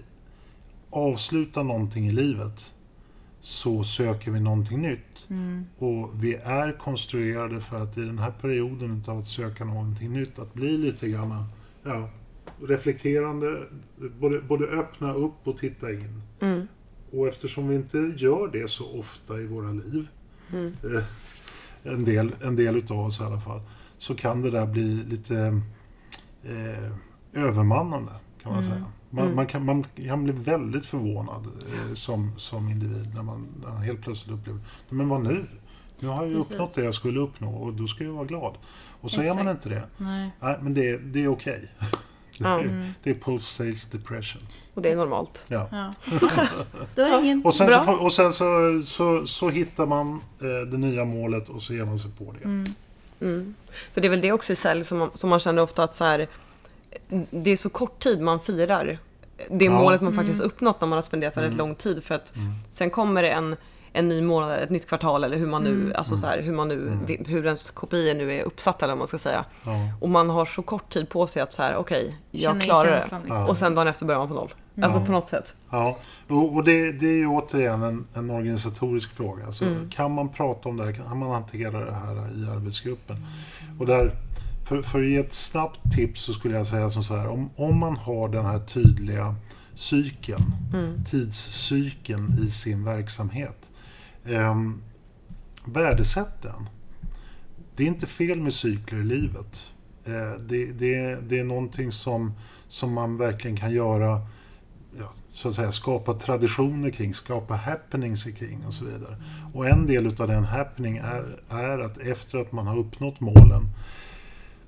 [0.90, 2.72] avslutar någonting i livet
[3.42, 5.26] så söker vi någonting nytt.
[5.30, 5.64] Mm.
[5.78, 10.38] Och vi är konstruerade för att i den här perioden av att söka någonting nytt,
[10.38, 11.44] att bli lite grann
[11.82, 12.08] ja,
[12.66, 13.66] reflekterande,
[14.20, 16.22] både, både öppna upp och titta in.
[16.40, 16.66] Mm,
[17.12, 20.08] Och eftersom vi inte gör det så ofta i våra liv,
[20.52, 21.04] mm, eh,
[21.92, 23.60] en, del, en del utav oss i alla fall,
[23.98, 25.60] så kan det där bli lite
[26.42, 26.92] eh,
[27.32, 28.74] övermannande kan man Mm.
[28.74, 28.86] säga.
[29.14, 29.36] Man, Mm.
[29.36, 33.82] man, kan, man kan bli väldigt förvånad eh, som, som individ när man, när man
[33.82, 35.44] helt plötsligt upplever men vad nu?
[36.00, 38.54] Nu har jag ju uppnått det jag skulle uppnå och då ska jag vara glad.
[39.00, 39.66] Och så är man Exakt.
[39.66, 39.82] inte det.
[40.04, 40.30] Nej.
[40.40, 41.68] Nej, men det, det är okej.
[42.38, 42.84] Det, är- Mm.
[43.02, 44.42] det är post-sales depression.
[44.74, 45.42] och det är normalt.
[45.48, 45.68] Ja.
[45.70, 45.92] Ja.
[47.44, 51.62] Och sen, så, och sen så, så, så hittar man eh, det nya målet och
[51.62, 52.44] så ger man sig på det.
[52.44, 52.66] Mm.
[53.20, 53.54] Mm.
[53.92, 55.94] För det är väl det också i sälj som man, som man känner ofta att
[55.94, 56.28] så här,
[57.30, 58.98] det är så kort tid man firar
[59.50, 59.70] det Ja.
[59.70, 61.58] målet man faktiskt uppnått när man har spenderat väldigt Mm.
[61.66, 62.04] lång tid.
[62.04, 62.52] För att Mm.
[62.70, 63.56] sen kommer det en,
[63.92, 65.92] en ny månad, ett nytt kvartal eller hur man nu, Mm.
[65.96, 67.24] alltså så här, hur man nu, Mm.
[67.26, 69.44] hur ens kopior nu är uppsatta eller vad man ska säga.
[69.66, 69.72] Ja.
[70.00, 72.66] Och man har så kort tid på sig att så här, okej, jag Känner ju
[72.66, 72.96] klarar det.
[72.96, 73.46] liksom.
[73.48, 74.54] Och sen dagen efter börjar man på noll.
[74.82, 75.04] Alltså Ja.
[75.06, 75.54] på något sätt.
[75.70, 75.96] Ja,
[76.28, 79.46] och, och det, det är ju återigen en, en organisatorisk fråga.
[79.46, 79.90] Alltså, Mm.
[79.90, 80.92] Kan man prata om det här?
[80.92, 83.16] Kan man hantera det här i arbetsgruppen?
[83.80, 84.12] Och där,
[84.72, 87.28] för, för att ge ett snabbt tips så skulle jag säga som så här.
[87.28, 89.34] Om, om man har den här tydliga
[89.74, 91.04] cykeln, Mm.
[91.04, 93.70] tidscykeln i sin verksamhet.
[94.24, 94.56] Eh,
[95.64, 96.68] värdesätt den.
[97.76, 99.70] Det är inte fel med cykler i livet.
[100.04, 102.32] Eh, det, det, det är någonting som,
[102.68, 104.26] som man verkligen kan göra
[104.98, 109.16] ja, så att säga, skapa traditioner kring, skapa happenings kring och så vidare.
[109.54, 113.62] Och en del av den happening är, är att efter att man har uppnått målen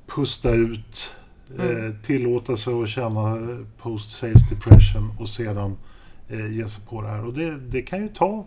[0.07, 1.15] pusta ut,
[1.59, 1.97] eh, Mm.
[2.03, 5.77] tillåta sig att känna eh, post-sales depression och sedan
[6.29, 7.27] eh, ge sig på det här.
[7.27, 8.47] Och det, det kan ju ta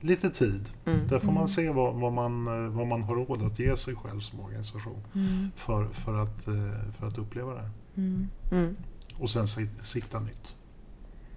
[0.00, 0.70] lite tid.
[0.86, 1.08] Mm.
[1.08, 3.94] Där får man se vad, vad, man, eh, vad man har råd att ge sig
[3.94, 5.50] själv som organisation Mm.
[5.56, 6.54] för, för, att, eh,
[6.98, 7.70] för att uppleva det.
[7.96, 8.28] Mm.
[8.52, 8.76] Mm.
[9.18, 10.54] Och sen sik- sikta nytt.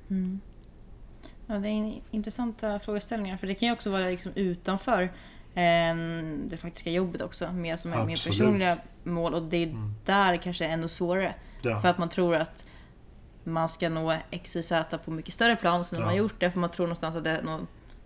[0.10, 0.40] Mm.
[1.48, 3.38] Ja, det är in- intressanta frågeställningar.
[3.38, 5.10] För det kan ju också vara liksom utanför eh,
[6.50, 7.52] det faktiska jobbet också.
[7.52, 8.38] Mer som är mer Absolut.
[8.38, 9.34] personliga mål.
[9.34, 9.94] Och det är Mm.
[10.06, 11.34] där kanske är ännu svårare.
[11.62, 11.82] Ja.
[11.82, 12.66] För att man tror att
[13.44, 15.86] man ska nå X och Z på mycket större plan.
[15.86, 16.08] Så man Ja.
[16.08, 16.52] har gjort det.
[16.52, 17.42] För man tror någonstans att det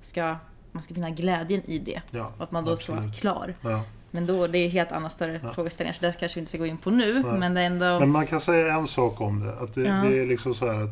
[0.01, 0.35] ska,
[0.71, 2.01] man ska finna glädjen i det.
[2.11, 3.19] ja, Och att man då ska vara absolut.
[3.19, 3.55] klar.
[3.61, 3.83] Ja.
[4.11, 5.53] Men då, det är helt andra större Ja.
[5.53, 5.93] frågeställningar.
[5.93, 7.13] Så det kanske vi inte ska gå in på nu.
[7.23, 7.39] Nej.
[7.39, 7.99] Men det ändå...
[7.99, 9.53] Men man kan säga en sak om det.
[9.59, 10.89] Att det, det är liksom så här att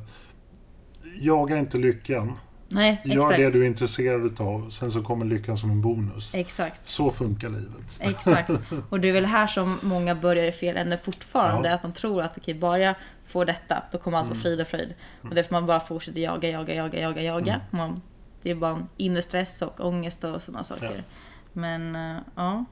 [1.22, 2.34] jaga inte lyckan.
[2.70, 3.38] Nej, Gör exakt.
[3.38, 4.70] det du är intresserad av.
[4.70, 6.34] Sen så kommer lyckan som en bonus.
[6.34, 6.86] Exakt.
[6.86, 8.00] Så funkar livet.
[8.02, 8.50] Exakt.
[8.90, 11.70] Och det är väl här som många börjar i fel ände fortfarande.
[11.70, 11.76] Ja.
[11.76, 14.44] Att man tror att okej, bara jag får detta, då kommer allt vara Mm.
[14.44, 14.94] frid och fröjd.
[15.30, 17.54] Och därför man bara fortsätter jaga, jaga, jaga, jaga, jaga.
[17.54, 17.62] Mm.
[17.72, 18.02] Man,
[18.42, 21.04] det är bara en inre stress och ångest och sådana saker.
[21.54, 22.66] Men, eh, ja.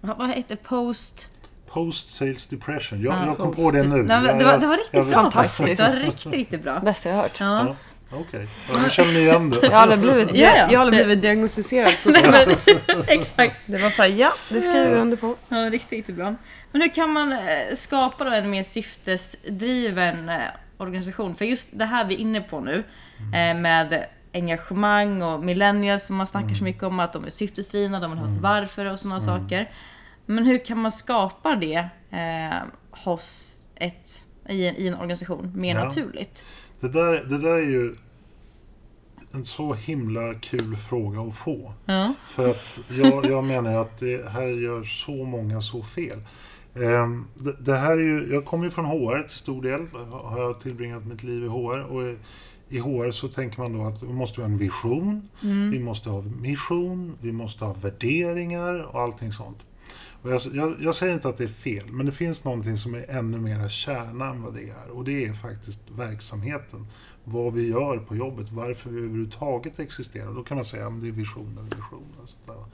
[0.00, 1.30] Vad heter post?
[1.66, 3.02] Post Sales Depression.
[3.02, 4.02] Jag, Ja, jag kom post- på det nu.
[4.02, 5.56] Nej, det, var, det var riktigt jag- bra Fantastiskt.
[5.56, 5.78] faktiskt.
[5.92, 6.80] Det var riktigt, riktigt bra.
[6.80, 7.40] Bästa jag hört.
[7.40, 7.76] Ja.
[8.10, 9.58] Ja, Okej, ja, nu känner ni igen det.
[9.62, 10.68] Jag har aldrig blivit, Ja, ja.
[10.70, 12.68] jag har aldrig blivit diagnostiserad så Nej, snabbt.
[12.88, 13.56] men, exakt.
[13.66, 15.36] Det var såhär, ja, det skriver jag under på.
[15.48, 16.34] Ja, riktigt, bra.
[16.72, 17.38] Men hur kan man eh,
[17.74, 20.36] skapa då en mer syftesdriven eh,
[20.78, 21.34] organisation?
[21.34, 22.84] För just det här vi är inne på nu
[23.34, 28.00] eh, med engagemang och millennials som man snackar så mycket om att de är syftesdrivna,
[28.00, 29.70] de vill ha ett varför och sådana saker.
[30.26, 32.56] Men hur kan man skapa det eh,
[32.90, 34.08] hos ett,
[34.48, 35.84] i, en, i en organisation mer Ja.
[35.84, 36.44] naturligt?
[36.80, 37.94] Det där, det där är ju
[39.32, 41.72] en så himla kul fråga att få.
[41.86, 42.14] Ja.
[42.28, 46.18] För att jag, jag menar att det här gör så många så fel.
[46.74, 49.86] Ehm, Det, det här är ju, jag kommer ju från HR till stor del.
[50.10, 51.80] Har jag tillbringat mitt liv i HR.
[51.92, 52.02] Och
[52.68, 55.28] i- HR så tänker man då att vi måste ha en vision,
[55.72, 59.58] vi måste ha mission, vi måste ha värderingar och allting sånt.
[60.26, 62.94] Och jag, jag, jag säger inte att det är fel, men det finns någonting som
[62.94, 64.90] är ännu mera kärna än vad det är.
[64.90, 66.86] Och det är faktiskt verksamheten.
[67.24, 70.34] Vad vi gör på jobbet, varför vi överhuvudtaget existerar.
[70.34, 72.20] Då kan man säga att det är visioner och visioner.
[72.46, 72.68] Och.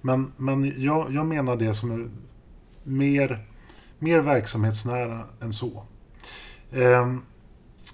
[0.00, 2.08] Men, men jag, jag menar det som är
[2.84, 3.46] mer,
[3.98, 5.86] mer verksamhetsnära än så.
[6.72, 7.20] Ehm,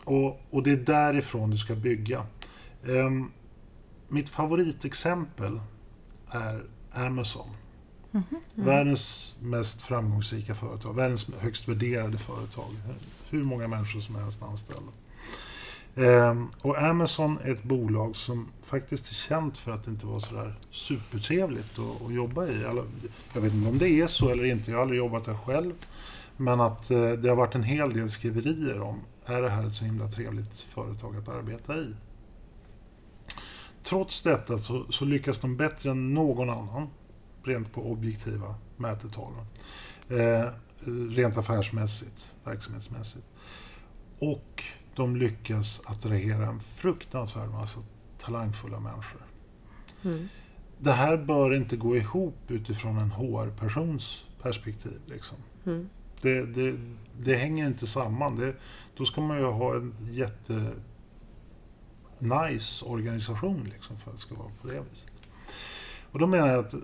[0.05, 2.27] och, och det är därifrån du ska bygga.
[2.89, 3.31] Ehm,
[4.09, 5.61] mitt favoritexempel
[6.31, 7.51] är Amazon.
[8.13, 8.41] Mm-hmm.
[8.55, 12.71] Världens mest framgångsrika företag, världens högst värderade företag.
[13.29, 14.93] Hur många människor som helst anställda.
[15.97, 20.21] Ehm, och Amazon är ett bolag som faktiskt är känt för att det inte var
[20.21, 22.65] sådär supertrevligt att, att jobba i.
[22.65, 22.85] Alla,
[23.33, 25.73] jag vet inte om det är så eller inte, jag har aldrig jobbat där själv.
[26.37, 29.75] Men att eh, det har varit en hel del skriverier om, är det här ett
[29.75, 31.95] så himla trevligt företag att arbeta i?
[33.83, 36.89] Trots detta så, så lyckas de bättre än någon annan,
[37.45, 39.47] rent på objektiva mätetavlor.
[40.09, 40.47] Eh,
[41.11, 43.27] rent affärsmässigt, verksamhetsmässigt.
[44.19, 47.81] Och de lyckas attrahera en fruktansvärd massa
[48.19, 49.21] talangfulla människor.
[50.03, 50.29] Mm.
[50.79, 55.01] Det här bör inte gå ihop utifrån en HR-persons perspektiv.
[55.07, 55.37] Liksom.
[55.67, 55.89] Mm.
[56.21, 56.79] Det, det,
[57.19, 58.37] det hänger inte samman.
[58.37, 58.55] Det,
[58.97, 60.73] då ska man ju ha en jätte
[62.19, 65.13] nice organisation liksom, för att det ska vara på det viset.
[66.13, 66.75] Och då menar jag att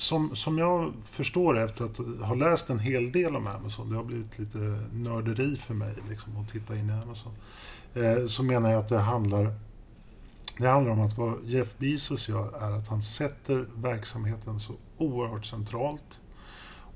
[0.00, 1.96] som, som jag förstår efter att
[2.28, 4.58] ha läst en hel del om Amazon, det har blivit lite
[4.92, 7.32] nörderi för mig liksom, att titta in i Amazon,
[7.94, 9.54] eh, så menar jag att det handlar,
[10.58, 15.44] det handlar om att vad Jeff Bezos gör är att han sätter verksamheten så oerhört
[15.44, 16.20] centralt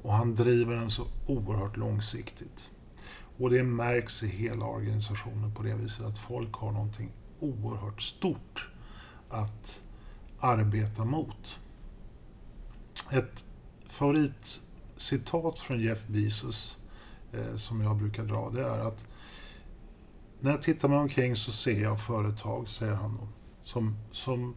[0.02, 2.70] och han driver den så oerhört långsiktigt.
[3.38, 8.68] Och det märks i hela organisationen på det viset att folk har någonting oerhört stort
[9.30, 9.80] att
[10.40, 11.60] arbeta mot.
[13.12, 13.44] Ett
[13.86, 16.78] favoritcitat från Jeff Bezos
[17.32, 19.04] eh, som jag brukar dra det är att
[20.40, 23.28] när jag tittar mig omkring så ser jag företag, säger han då,
[23.62, 24.54] som, som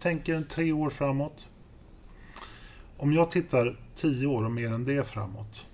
[0.00, 1.46] tänker tre år framåt.
[2.96, 5.66] Om jag tittar tio år och mer än det framåt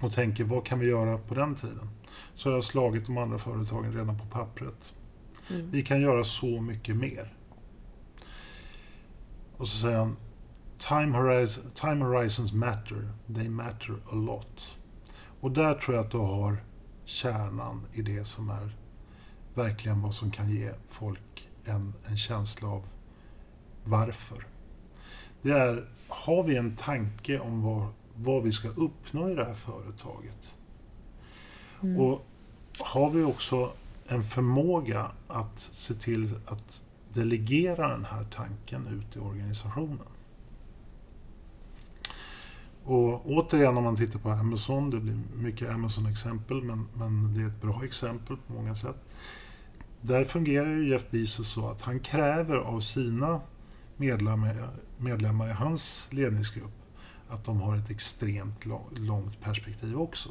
[0.00, 1.88] och tänker vad kan vi göra på den tiden?
[2.34, 4.94] Så har jag slagit de andra företagen redan på pappret.
[5.50, 5.70] Mm.
[5.70, 7.32] Vi kan göra så mycket mer.
[9.56, 10.16] Och så säger han
[10.88, 13.08] Time, horizon, time horizons matter.
[13.34, 14.78] They matter a lot.
[15.40, 16.56] Och där tror jag att du har
[17.04, 18.76] kärnan i det som är
[19.54, 22.84] verkligen vad som kan ge folk en, en känsla av
[23.84, 24.46] varför.
[25.42, 29.54] Det är, har vi en tanke om vad, vad vi ska uppnå i det här
[29.54, 30.56] företaget?
[31.82, 32.00] Mm.
[32.00, 32.26] Och
[32.78, 33.72] har vi också
[34.06, 40.11] en förmåga att se till att delegera den här tanken ut i organisationen?
[42.84, 47.46] Och återigen om man tittar på Amazon, det blir mycket Amazon-exempel men, men det är
[47.46, 49.04] ett bra exempel på många sätt.
[50.00, 53.40] Där fungerar ju Jeff Bezos så att han kräver av sina
[53.96, 54.68] medlemmar,
[54.98, 56.82] medlemmar i hans ledningsgrupp
[57.28, 58.66] att de har ett extremt
[58.96, 60.28] långt perspektiv också.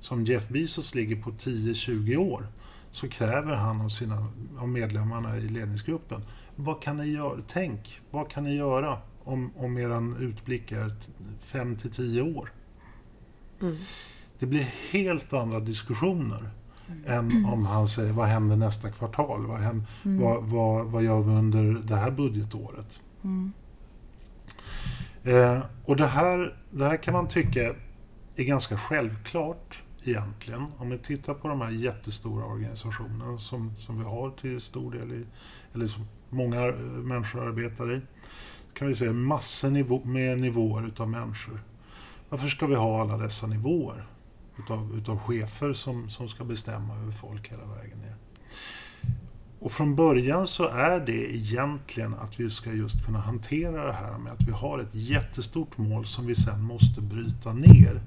[0.00, 2.46] Så om Jeff Bezos ligger på 10-20 år
[2.92, 4.26] så kräver han av, sina,
[4.58, 6.22] av medlemmarna i ledningsgruppen
[6.56, 7.40] vad kan ni göra?
[7.48, 10.94] Tänk, vad kan ni göra om, om er utblick är
[11.44, 12.52] 5-10 år?
[13.60, 13.76] Mm.
[14.38, 16.50] Det blir helt andra diskussioner
[17.06, 19.46] än om han säger vad händer nästa kvartal?
[19.46, 23.00] Vad, händer, vad, vad, vad gör vi under det här budgetåret?
[23.24, 23.52] Mm.
[25.22, 27.74] Eh, och det här, det här kan man tycka
[28.36, 30.66] är ganska självklart egentligen.
[30.78, 35.12] Om vi tittar på de här jättestora organisationerna som, som vi har till stor del
[35.12, 35.26] i,
[35.74, 36.60] eller som många
[37.02, 38.00] människor arbetar i.
[38.74, 41.60] kan vi se massor nivå, med nivåer utav människor.
[42.28, 44.06] varför ska vi ha alla dessa nivåer
[44.58, 48.16] utav, utav chefer som, som ska bestämma över folk hela vägen ner?
[49.58, 54.18] Och från början så är det egentligen att vi ska just kunna hantera det här
[54.18, 58.02] med att vi har ett jättestort mål som vi sen måste bryta ner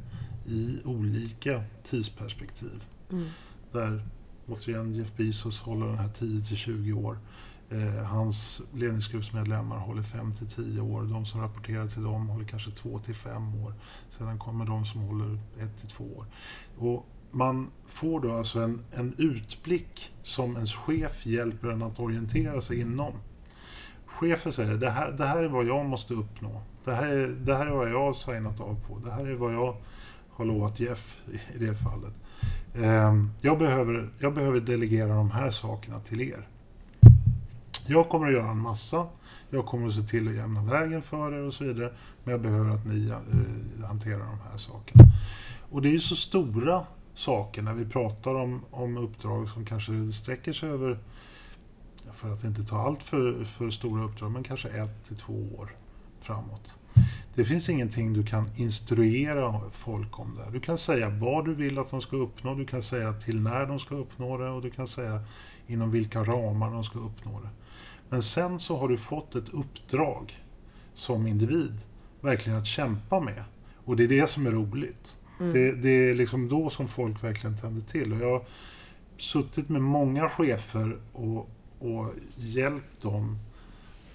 [0.47, 2.83] i olika tidsperspektiv.
[3.11, 3.25] Mm.
[3.71, 4.01] Där
[4.47, 7.17] återigen Jeff Bezos håller den här 10 till 20 år.
[7.69, 11.03] Eh, hans ledningsgruppsmedlemmar håller 5 till 10 år.
[11.03, 13.73] De som rapporterar till dem håller kanske 2 till 5 år.
[14.09, 16.25] Sedan kommer de som håller 1 till 2 år.
[16.77, 22.61] Och man får då alltså en, en utblick som ens chef hjälper en att orientera
[22.61, 23.13] sig inom.
[24.05, 26.61] Chefen säger det här, det här är vad jag måste uppnå.
[26.85, 28.99] Det här, är, det här är vad jag har signat av på.
[28.99, 29.75] Det här är vad jag
[30.29, 31.19] har lovat Jeff
[31.55, 32.13] i det fallet.
[32.75, 36.47] Ehm, jag behöver, jag behöver delegera de här sakerna till er.
[37.89, 39.07] Jag kommer att göra en massa.
[39.49, 41.93] Jag kommer att se till att jämna vägen för er och så vidare.
[42.23, 45.03] Men jag behöver att ni eh, hanterar de här sakerna.
[45.69, 50.11] Och det är ju så stora saker när vi pratar om, om uppdrag som kanske
[50.13, 50.99] sträcker sig över,
[52.13, 55.75] för att inte ta allt för, för stora uppdrag, men kanske ett till två år
[56.19, 56.71] framåt.
[57.35, 60.51] Det finns ingenting du kan instruera folk om där.
[60.51, 63.65] Du kan säga vad du vill att de ska uppnå, du kan säga till när
[63.65, 65.21] de ska uppnå det och du kan säga
[65.67, 67.49] inom vilka ramar de ska uppnå det.
[68.09, 70.43] Men sen så har du fått ett uppdrag
[70.93, 71.81] som individ,
[72.21, 73.43] verkligen att kämpa med.
[73.85, 75.17] Och det är det som är roligt.
[75.39, 75.53] Mm.
[75.53, 78.13] Det, det, är liksom då som folk verkligen tänder till.
[78.13, 78.45] Och jag har
[79.17, 83.39] suttit med många chefer och, och hjälpt dem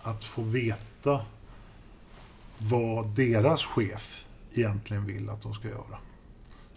[0.02, 1.20] att få veta
[2.58, 5.98] vad deras chef egentligen vill att de ska göra.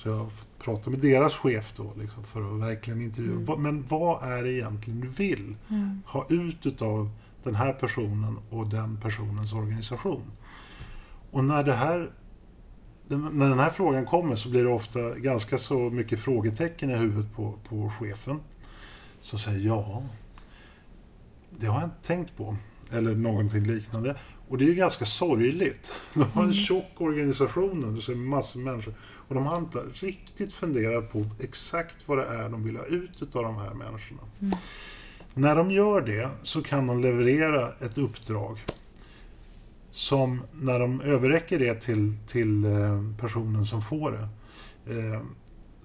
[0.06, 3.54] Jag pratar med deras chef då liksom, för att verkligen intervjua.
[3.54, 3.64] Mm.
[3.64, 6.02] Men vad är det egentligen du vill mm.
[6.06, 7.10] ha ut utav
[7.44, 10.32] den här personen och den personens organisation?
[11.32, 12.12] Och när det här
[13.08, 17.34] när den här frågan kommer så blir det ofta ganska så mycket frågetecken i huvudet
[17.36, 18.40] på, på chefen.
[19.22, 20.04] Som säger ja,
[21.50, 22.56] det har jag inte tänkt på.
[22.92, 24.16] Eller någonting liknande.
[24.50, 25.92] Och det är ju ganska sorgligt.
[26.14, 26.54] De har en mm.
[26.54, 28.94] tjock organisation, det är massor av människor.
[29.02, 33.36] Och de har inte riktigt funderat på exakt vad det är de vill ha ut
[33.36, 34.22] av de här människorna.
[34.42, 34.58] Mm.
[35.34, 38.60] När de gör det så kan de leverera ett uppdrag
[39.92, 44.28] som när de överräcker det till, till eh, personen som får det
[44.98, 45.22] eh,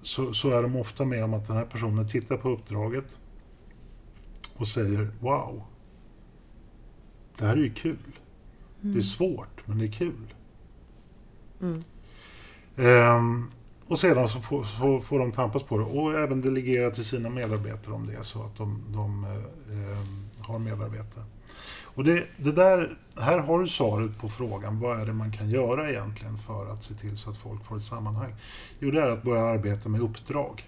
[0.03, 3.05] så, så, är de ofta med om att den här personen tittar på uppdraget
[4.55, 5.63] och säger Wow,
[7.37, 7.97] det här är ju kul.
[8.81, 8.93] Mm.
[8.93, 10.33] Det är svårt, men det är kul.
[11.61, 11.83] Mm.
[12.75, 13.51] Um,
[13.87, 17.29] och sedan så får, så får, de tampas på det och även delegera till sina
[17.29, 21.23] medarbetare om det är så att de, de eh, har medarbetare.
[21.83, 25.49] Och det, det där, här har du svaret på frågan, vad är det man kan
[25.49, 28.35] göra egentligen för att se till så att folk får ett sammanhang?
[28.79, 30.67] Jo, det är att börja arbeta med uppdrag.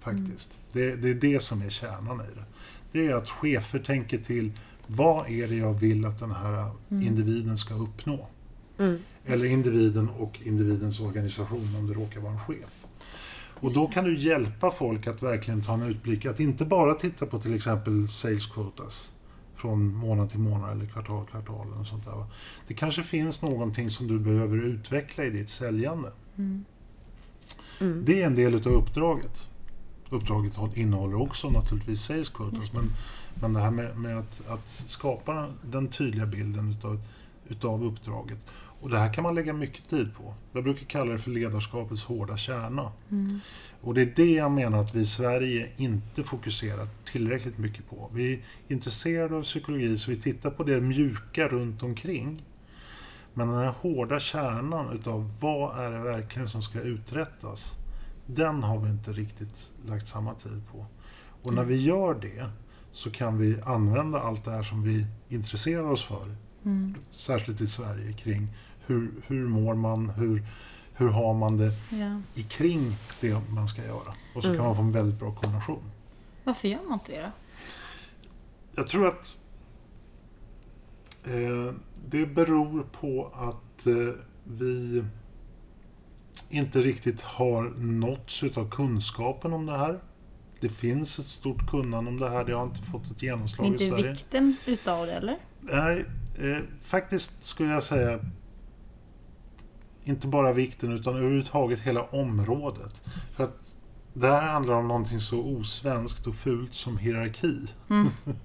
[0.00, 0.58] Faktiskt.
[0.72, 0.90] Mm.
[0.90, 2.44] Det, det, är det som är kärnan i det.
[2.92, 4.52] Det är att chefer tänker till,
[4.90, 8.26] vad är det jag vill att den här individen ska uppnå?
[8.78, 8.98] Mm.
[9.26, 12.86] Eller individen och individens organisation om det råkar vara en chef.
[13.60, 17.26] Och då kan du hjälpa folk att verkligen ta en utblick, att inte bara titta
[17.26, 19.12] på till exempel sales quotas
[19.54, 21.66] från månad till månad eller kvartal kvartal.
[21.74, 22.24] Eller sånt där.
[22.66, 26.12] Det kanske finns någonting som du behöver utveckla i ditt säljande.
[26.38, 26.64] Mm.
[27.80, 28.04] Mm.
[28.04, 29.48] Det är en del utav uppdraget.
[30.10, 32.92] Uppdraget innehåller också naturligtvis sales quotas, men,
[33.40, 37.00] men det här med, med att, att, skapa den tydliga bilden utav,
[37.48, 38.38] utav uppdraget
[38.80, 40.34] och det här kan man lägga mycket tid på.
[40.52, 42.92] Jag brukar kalla det för ledarskapets hårda kärna.
[43.10, 43.40] Mm.
[43.80, 48.10] Och det är det jag menar att vi i Sverige inte fokuserar tillräckligt mycket på.
[48.14, 52.42] Vi är intresserade av psykologi så vi tittar på det mjuka runt omkring.
[53.34, 57.72] Men den här hårda kärnan utav vad är det verkligen som ska uträttas,
[58.26, 60.86] den har vi inte riktigt lagt samma tid på.
[61.42, 62.50] Och när vi gör det
[62.92, 66.94] så kan vi använda allt det här som vi intresserar oss för, mm.
[67.10, 68.48] särskilt i Sverige, kring
[68.86, 70.10] hur, hur mår man?
[70.10, 70.46] Hur,
[70.94, 72.20] hur har man det ja.
[72.34, 74.14] i kring det man ska göra?
[74.34, 74.56] Och så mm.
[74.56, 75.90] kan man få en väldigt bra kombination.
[76.44, 77.30] Varför gör man inte det då?
[78.74, 79.38] Jag tror att
[81.24, 81.74] eh,
[82.08, 84.14] det beror på att eh,
[84.44, 85.04] vi
[86.50, 90.00] inte riktigt har nåtts av kunskapen om det här.
[90.60, 92.44] Det finns ett stort kunnande om det här.
[92.44, 94.08] Det har inte fått ett genomslag inte i Sverige.
[94.08, 95.36] Inte vikten utav det, eller?
[95.60, 96.04] Nej,
[96.38, 98.18] eh, faktiskt skulle jag säga
[100.04, 103.00] inte bara vikten utan överhuvudtaget hela området.
[103.36, 103.56] För att
[104.12, 107.56] det här handlar om någonting så osvenskt och fult som hierarki.
[107.90, 108.08] Mm.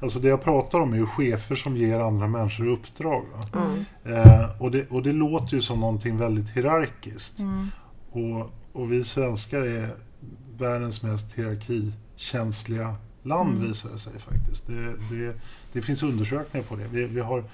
[0.00, 3.24] Alltså det jag pratar om är ju chefer som ger andra människor uppdrag.
[3.32, 3.62] va?
[3.62, 3.84] Mm.
[4.04, 7.38] Eh, och, det, och det låter ju som någonting väldigt hierarkiskt.
[7.38, 7.68] Mm.
[8.10, 9.96] Och, och vi svenskar är
[10.62, 13.68] världens mest hierarkikänsliga land Mm.
[13.68, 14.66] visar det sig faktiskt.
[14.66, 15.34] Det, det,
[15.72, 16.86] det finns undersökningar på det.
[16.92, 17.44] Vi, vi har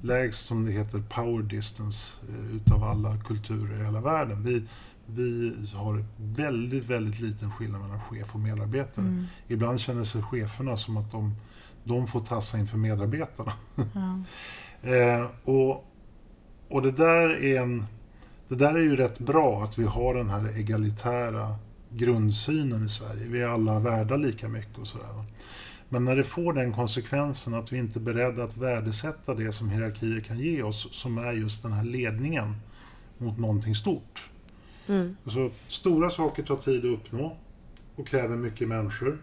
[0.00, 4.42] lägst, som det heter, power distance eh, utav alla kulturer i hela världen.
[4.44, 4.62] Vi,
[5.06, 9.04] vi har väldigt, väldigt liten skillnad mellan chef och medarbetare.
[9.04, 9.24] Mm.
[9.48, 11.34] Ibland känner sig cheferna som att de,
[11.84, 13.52] de får tassa inför medarbetarna.
[13.94, 14.22] Ja.
[14.82, 15.84] Eh, och,
[16.68, 17.86] och det där är en...
[18.48, 21.56] Det där är ju rätt bra att vi har den här egalitära
[21.90, 23.28] grundsynen i Sverige.
[23.28, 25.24] Vi är alla värda lika mycket och sådär.
[25.88, 29.70] Men när det får den konsekvensen att vi inte är beredda att värdesätta det som
[29.70, 32.54] hierarkier kan ge oss, som är just den här ledningen
[33.18, 34.30] mot någonting stort.
[34.86, 35.16] Mm.
[35.24, 37.36] Alltså, stora saker tar tid att uppnå
[37.96, 39.18] och kräver mycket människor.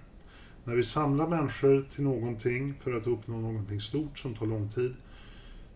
[0.64, 4.96] När vi samlar människor till någonting för att uppnå någonting stort som tar lång tid,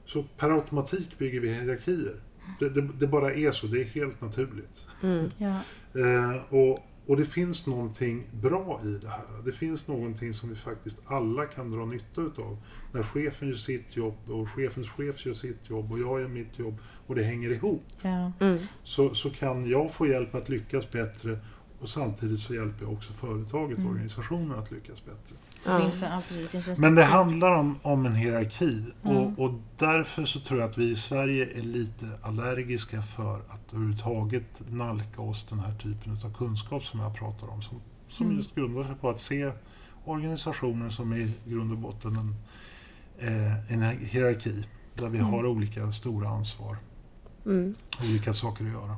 [0.05, 2.15] så per automatik bygger vi hierarkier.
[2.59, 4.85] Det, det, det bara är så, det är helt naturligt.
[5.03, 5.31] Mm.
[5.37, 5.59] Ja.
[5.93, 9.25] Eh, och, och det finns någonting bra i det här.
[9.45, 12.57] Det finns någonting som vi faktiskt alla kan dra nytta utav.
[12.91, 16.59] När chefen gör sitt jobb och chefens chef gör sitt jobb och jag gör mitt
[16.59, 16.77] jobb
[17.07, 17.83] och det hänger ihop.
[18.01, 18.31] Ja.
[18.39, 18.57] Mm.
[18.83, 21.39] Så, så kan jag få hjälp att lyckas bättre
[21.81, 23.91] och samtidigt så hjälper jag också företaget, Mm.
[23.91, 25.35] organisationen att lyckas bättre.
[25.65, 25.91] Ja.
[26.77, 29.17] Men det handlar om, om en hierarki Mm.
[29.17, 33.73] och, och därför så tror jag att vi i Sverige är lite allergiska för att
[33.73, 37.61] överhuvudtaget nalka oss den här typen av kunskap som jag pratar om.
[37.61, 38.37] Som, som Mm.
[38.37, 39.51] just grundar sig på att se
[40.05, 42.35] organisationer som är i grund och botten en,
[43.27, 44.65] eh, en hierarki
[44.95, 45.29] där vi Mm.
[45.33, 46.77] har olika stora ansvar,
[47.45, 47.75] Mm.
[48.03, 48.95] olika saker att göra.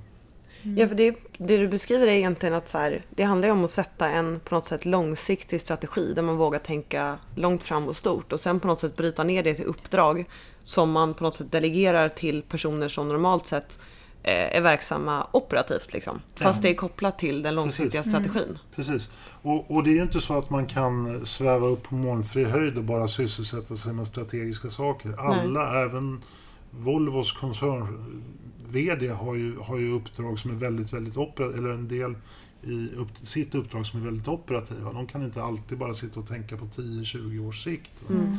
[0.63, 0.77] Mm.
[0.77, 3.69] Ja, för det, det du beskriver är egentligen att så här, det handlar om att
[3.69, 8.33] sätta en på något sätt långsiktig strategi där man vågar tänka långt fram och stort
[8.33, 10.25] och sen på något sätt bryta ner det till uppdrag
[10.63, 13.79] som man på något sätt delegerar till personer som normalt sett
[14.23, 16.21] eh, är verksamma operativt liksom.
[16.35, 18.19] Fast det är kopplat till den långsiktiga Precis.
[18.19, 18.59] strategin.
[18.75, 19.09] Precis.
[19.41, 22.77] Och, och det är ju inte så att man kan sväva upp på molnfri höjd
[22.77, 25.15] och bara sysselsätta sig med strategiska saker.
[25.19, 26.23] Alla, även
[26.71, 28.23] Volvos koncern
[28.71, 32.15] VD har ju, har ju uppdrag som är väldigt, väldigt operativa, eller en del
[32.63, 34.93] i upp, sitt uppdrag som är väldigt operativa.
[34.93, 38.03] De kan inte alltid bara sitta och tänka på 10-20 års sikt.
[38.09, 38.33] Mm.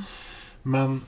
[0.62, 1.00] Men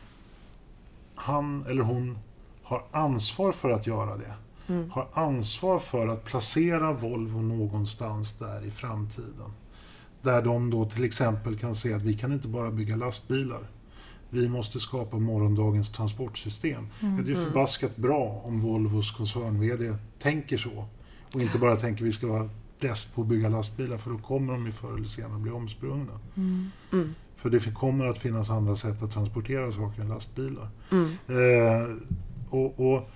[1.14, 2.18] han eller hon
[2.62, 4.34] har ansvar för att göra det.
[4.66, 4.90] Mm.
[4.90, 9.52] Har ansvar för att placera Volvo någonstans där i framtiden.
[10.22, 13.68] Där de då till exempel kan se att vi kan inte bara bygga lastbilar.
[14.34, 16.88] Vi måste skapa morgondagens transportsystem.
[17.00, 20.86] Det är ju förbaskat bra om Volvos koncern tänker så.
[21.34, 24.18] Och inte bara tänker att vi ska vara bäst på att bygga lastbilar för då
[24.18, 26.20] kommer de ju förr eller senare bli omsprungna.
[26.36, 26.70] Mm.
[26.92, 27.14] Mm.
[27.36, 30.68] För det kommer att finnas andra sätt att transportera saker än lastbilar.
[30.90, 31.10] Mm.
[31.28, 31.96] Eh,
[32.50, 33.10] och och,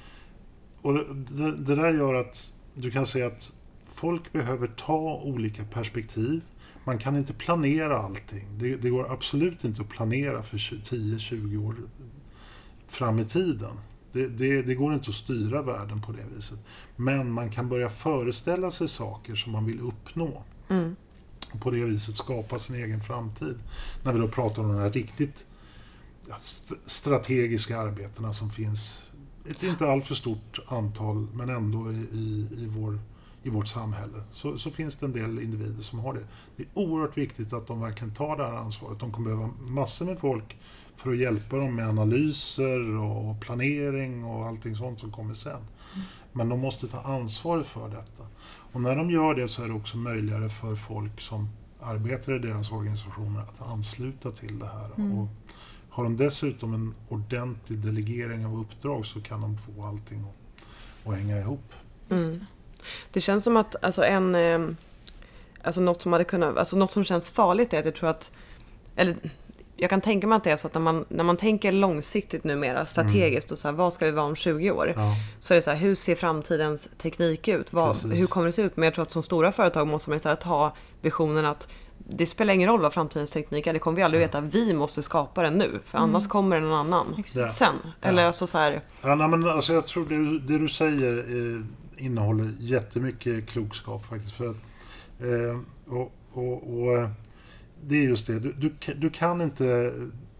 [0.82, 0.94] och
[1.30, 3.52] det, det där gör att du kan säga att
[3.98, 6.42] folk behöver ta olika perspektiv.
[6.84, 8.46] Man kan inte planera allting.
[8.58, 11.74] Det, det går absolut inte att planera för 10-20 år
[12.86, 13.70] fram i tiden.
[14.12, 16.58] Det, det, det går inte att styra världen på det viset.
[16.96, 20.96] Men man kan börja föreställa sig saker som man vill uppnå Mm.
[21.52, 23.58] och på det viset skapa sin egen framtid.
[24.02, 25.46] När vi då pratar om de här riktigt
[26.86, 29.02] strategiska arbetena som finns,
[29.50, 32.98] ett inte alltför stort antal, men ändå i, i, i, vår,
[33.48, 36.20] i vårt samhälle, så, så finns det en del individer som har det.
[36.56, 39.00] Det är oerhört viktigt att de verkligen tar det här ansvaret.
[39.00, 40.56] De kommer behöva massor med folk
[40.96, 45.60] för att hjälpa dem med analyser och planering och allting sånt som kommer sen.
[46.32, 48.26] Men de måste ta ansvar för detta.
[48.72, 51.48] Och när de gör det så är det också möjligare för folk som
[51.80, 54.90] arbetar i deras organisationer att ansluta till det här.
[54.96, 55.18] Mm.
[55.18, 55.28] Och
[55.88, 61.18] har de dessutom en ordentlig delegering av uppdrag så kan de få allting att, att
[61.18, 61.72] hänga ihop.
[62.10, 62.40] Mm.
[63.12, 63.20] Det.
[63.20, 64.60] Känns som att alltså en, eh,
[65.62, 68.32] alltså något som hade kunnat, alltså något som känns farligt är att jag tror att,
[68.96, 69.16] eller
[69.80, 72.44] jag kan tänka mig att det är så att när man, när man tänker långsiktigt
[72.44, 74.92] numera, strategiskt och så här, vad ska vi vara om 20 år?
[74.96, 77.72] Ja, Så är det så här, hur ser framtidens teknik ut?
[77.72, 78.76] Vad, hur kommer det se ut?
[78.76, 81.68] Men jag tror att som stora företag måste man istället ha visionen att
[82.10, 84.40] det spelar ingen roll vad framtidens teknik är, det kommer vi aldrig veta.
[84.40, 87.48] Vi måste skapa den nu, för annars kommer det någon annan Ja.
[87.48, 87.74] sen.
[88.02, 91.18] Eller alltså så här, Ja, nej, men alltså jag tror det, du- det du säger
[91.18, 91.64] eh,
[91.98, 94.32] innehåller jättemycket klokskap faktiskt.
[94.32, 94.56] För att,
[95.20, 95.60] eh,
[95.94, 97.10] och, och, och, eh,
[97.86, 99.92] det är just det, du, du, du kan inte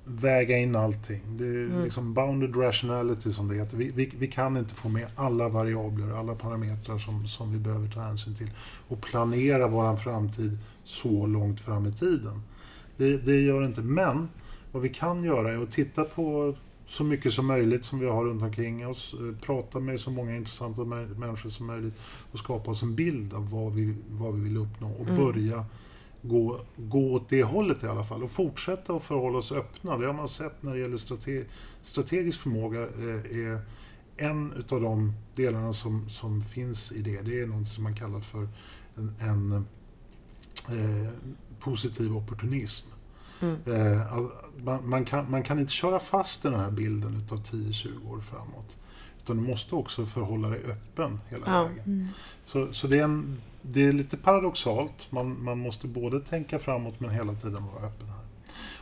[0.05, 1.21] väga in allting.
[1.39, 1.85] Det är Mm.
[1.85, 3.77] liksom bounded rationality som det heter.
[3.77, 7.89] Vi, vi, vi kan inte få med alla variabler, alla parametrar som, som vi behöver
[7.89, 8.51] ta hänsyn till
[8.89, 12.43] och planera vår framtid så långt fram i tiden.
[12.97, 13.81] Det, det gör det inte.
[13.81, 14.29] Men
[14.73, 16.57] vad vi kan göra är att titta på
[16.89, 19.15] så mycket som möjligt som vi har runt omkring oss.
[19.15, 21.95] eh, Prata med så många intressanta mä- människor som möjligt
[22.33, 25.17] och skapa oss en bild av vad vi, vad vi vill uppnå och Mm.
[25.17, 25.65] börja
[26.23, 29.97] gå, gå åt det hållet i alla fall och fortsätta att förhålla oss öppna.
[29.97, 31.45] Det har man sett när det gäller strate,
[31.83, 33.61] strategisk förmåga eh, är
[34.17, 37.21] en utav de delarna som, som finns i det.
[37.23, 38.49] Det är något som man kallar för
[38.97, 39.53] en, en
[40.69, 41.11] eh,
[41.61, 42.87] positiv opportunism.
[43.41, 43.57] Mm.
[43.67, 44.19] Eh,
[44.65, 48.77] man, man, kan, man kan inte köra fast den här bilden utav 10-20 år framåt.
[49.23, 51.63] Utan du måste också förhålla dig öppen hela Ja.
[51.65, 51.85] vägen.
[51.85, 52.07] Mm.
[52.47, 55.13] Så, så det, är en, det är lite paradoxalt.
[55.13, 58.25] Man, man måste både tänka framåt men hela tiden vara öppen här.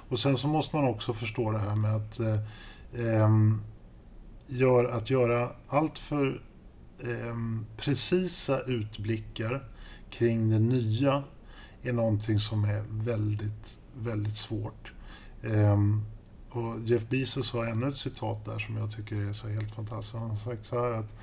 [0.09, 2.39] Och sen så måste man också förstå det här med att, eh,
[3.07, 3.61] ehm,
[4.47, 6.43] gör, att göra allt för
[7.05, 9.65] ehm, precisa utblickar
[10.11, 11.23] kring det nya
[11.83, 14.93] är någonting som är väldigt, väldigt svårt.
[15.43, 16.05] Ehm,
[16.51, 20.15] och Jeff Bezos har ännu ett citat där som jag tycker är så helt fantastiskt.
[20.15, 21.15] Han har sagt så här att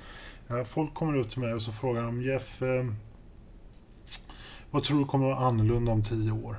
[0.46, 2.84] ja, folk kommer upp till mig och så frågar de Jeff, eh,
[4.70, 6.56] vad tror du kommer att vara annorlunda om tio år?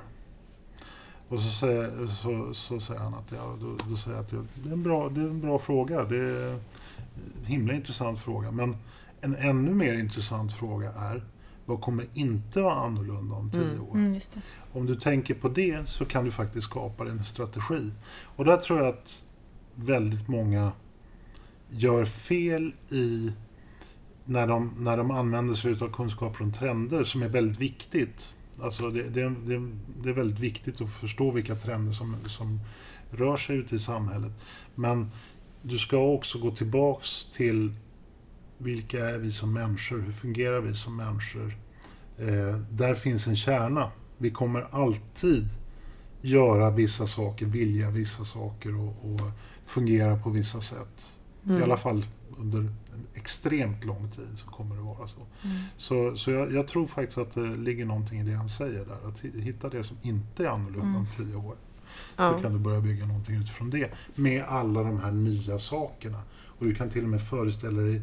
[1.28, 4.72] Och så säger, så, så säger han att, ja, då, då säger att det är,
[4.72, 6.04] en bra, det är en bra fråga.
[6.04, 8.50] Det är en himla intressant fråga.
[8.50, 8.76] Men
[9.20, 11.24] en ännu mer intressant fråga är,
[11.66, 13.82] vad kommer inte vara annorlunda om tio Mm.
[13.82, 13.94] år?
[13.94, 14.40] Mm, just det.
[14.72, 17.90] Om du tänker på det så kan du faktiskt skapa en strategi.
[18.36, 19.24] Och där tror jag att
[19.74, 20.72] väldigt många
[21.70, 23.32] gör fel i
[24.24, 28.34] när de, när de använder sig av kunskaper om trender som är väldigt viktigt.
[28.62, 29.68] Alltså det, det, det,
[30.02, 32.60] det är väldigt viktigt att förstå vilka trender som, som
[33.10, 34.32] rör sig ute i samhället.
[34.74, 35.10] Men
[35.62, 37.74] du ska också gå tillbaks till
[38.58, 40.00] vilka är vi som människor?
[40.00, 41.56] Hur fungerar vi som människor?
[42.18, 43.90] Eh, där finns en kärna.
[44.18, 45.48] Vi kommer alltid
[46.22, 49.20] göra vissa saker, vilja vissa saker och, och
[49.66, 51.12] fungera på vissa sätt.
[51.46, 51.60] Mm.
[51.60, 52.04] I alla fall
[52.38, 55.20] under en extremt lång tid så kommer det vara så.
[55.44, 55.56] Mm.
[55.76, 59.08] Så, så jag, jag tror faktiskt att det ligger någonting i det han säger där.
[59.08, 60.96] Att hi- hitta det som inte är annorlunda Mm.
[60.96, 61.56] om tio år.
[62.16, 62.36] Ja.
[62.36, 63.90] Så kan du börja bygga någonting utifrån det.
[64.14, 66.22] Med alla de här nya sakerna.
[66.58, 68.02] Och du kan till och med föreställa dig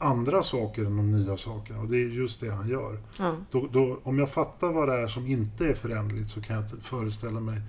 [0.00, 1.80] andra saker än de nya sakerna.
[1.80, 2.98] Och det är just det han gör.
[3.18, 3.34] Ja.
[3.50, 6.64] Då, då, om jag fattar vad det är som inte är föränderligt så kan jag
[6.82, 7.60] föreställa mig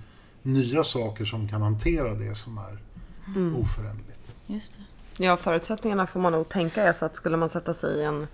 [0.42, 2.78] nya saker som kan hantera det som är
[3.26, 3.56] Mm.
[3.56, 4.34] oföränderligt.
[4.46, 4.72] Just
[5.16, 5.24] det.
[5.24, 8.26] Ja, förutsättningarna får man nog tänka är så att skulle man sätta sig i en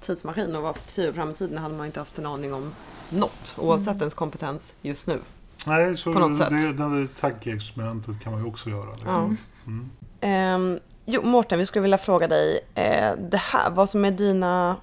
[0.00, 2.72] tidsmaskin och vara tio år fram i tiden hade man inte haft en aning om
[3.10, 4.00] något, oavsett Mm.
[4.00, 5.20] ens kompetens just nu.
[5.66, 6.50] Nej, så På något sätt.
[6.50, 8.92] det, det, det tankeexperimentet kan man ju också göra.
[8.92, 9.10] Liksom.
[9.64, 9.70] Ja.
[9.70, 9.90] Mm.
[10.20, 13.70] Ehm, jo, Mårten, vi skulle vilja fråga dig eh, det här.
[13.70, 14.76] Vad som är dina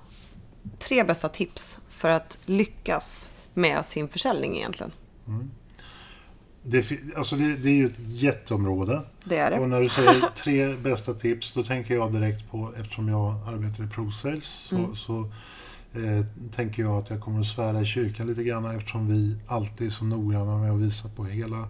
[0.80, 4.92] tre bästa tips för att lyckas med sin försäljning egentligen?
[5.28, 5.52] Mm.
[6.64, 6.86] Det,
[7.18, 9.02] alltså det, det är ju ett jätteområde.
[9.24, 9.60] Det är det.
[9.60, 13.84] Och när du säger tre bästa tips, då tänker jag direkt på, eftersom jag arbetar
[13.84, 14.96] i ProSales, så, Mm.
[14.96, 15.20] så
[15.94, 19.88] eh, tänker jag att jag kommer att svära i kyrkan lite grann eftersom vi alltid
[19.88, 21.68] är så noggranna med att visa på hela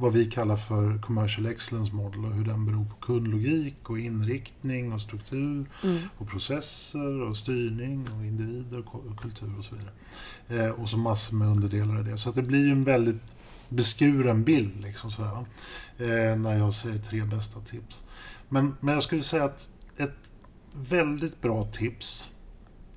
[0.00, 4.92] vad vi kallar för commercial excellence model och hur den beror på kundlogik och inriktning
[4.92, 5.98] och struktur Mm.
[6.18, 10.64] och processer och styrning och individer och kultur och så vidare.
[10.66, 12.18] Eh, och så massor med underdelar i det.
[12.18, 13.22] Så att det blir ju en väldigt
[13.68, 15.36] beskuren bild liksom sådär,
[15.98, 18.02] eh, när jag säger tre bästa tips.
[18.48, 20.16] Men, men jag skulle säga att ett
[20.72, 22.30] väldigt bra tips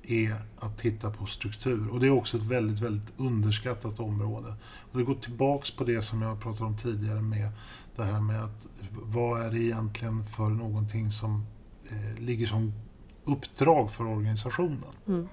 [0.08, 1.90] är att titta på struktur.
[1.90, 4.54] Och det är också ett väldigt, väldigt underskattat område.
[4.92, 7.48] Och det går tillbaks på det som jag pratade om tidigare med
[7.96, 11.46] det här med att vad är det egentligen för någonting som
[11.90, 12.72] eh, ligger som
[13.24, 14.92] uppdrag för organisationen.
[15.08, 15.28] Mm.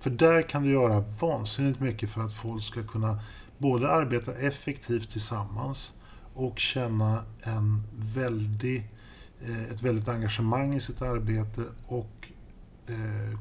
[0.00, 3.20] För där kan du göra vansinnigt mycket för att folk ska kunna
[3.58, 5.92] både arbeta effektivt tillsammans
[6.34, 8.90] och känna en väldig,
[9.40, 12.15] eh, ett väldigt engagemang i sitt arbete och
[12.90, 13.38] eh,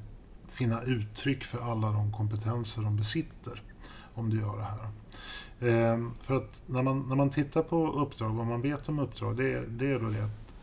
[0.47, 3.61] finna uttryck för alla de kompetenser de besitter
[4.13, 4.87] om du gör det här.
[5.59, 9.37] Eh, för att när man, när man tittar på uppdrag, vad man vet om uppdrag,
[9.37, 10.55] det är, det är då det att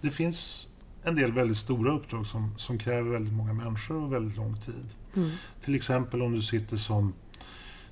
[0.00, 0.66] det finns
[1.02, 4.86] en del väldigt stora uppdrag som, som kräver väldigt många människor och väldigt lång tid.
[5.16, 5.30] Mm.
[5.64, 7.12] Till exempel om du sitter som,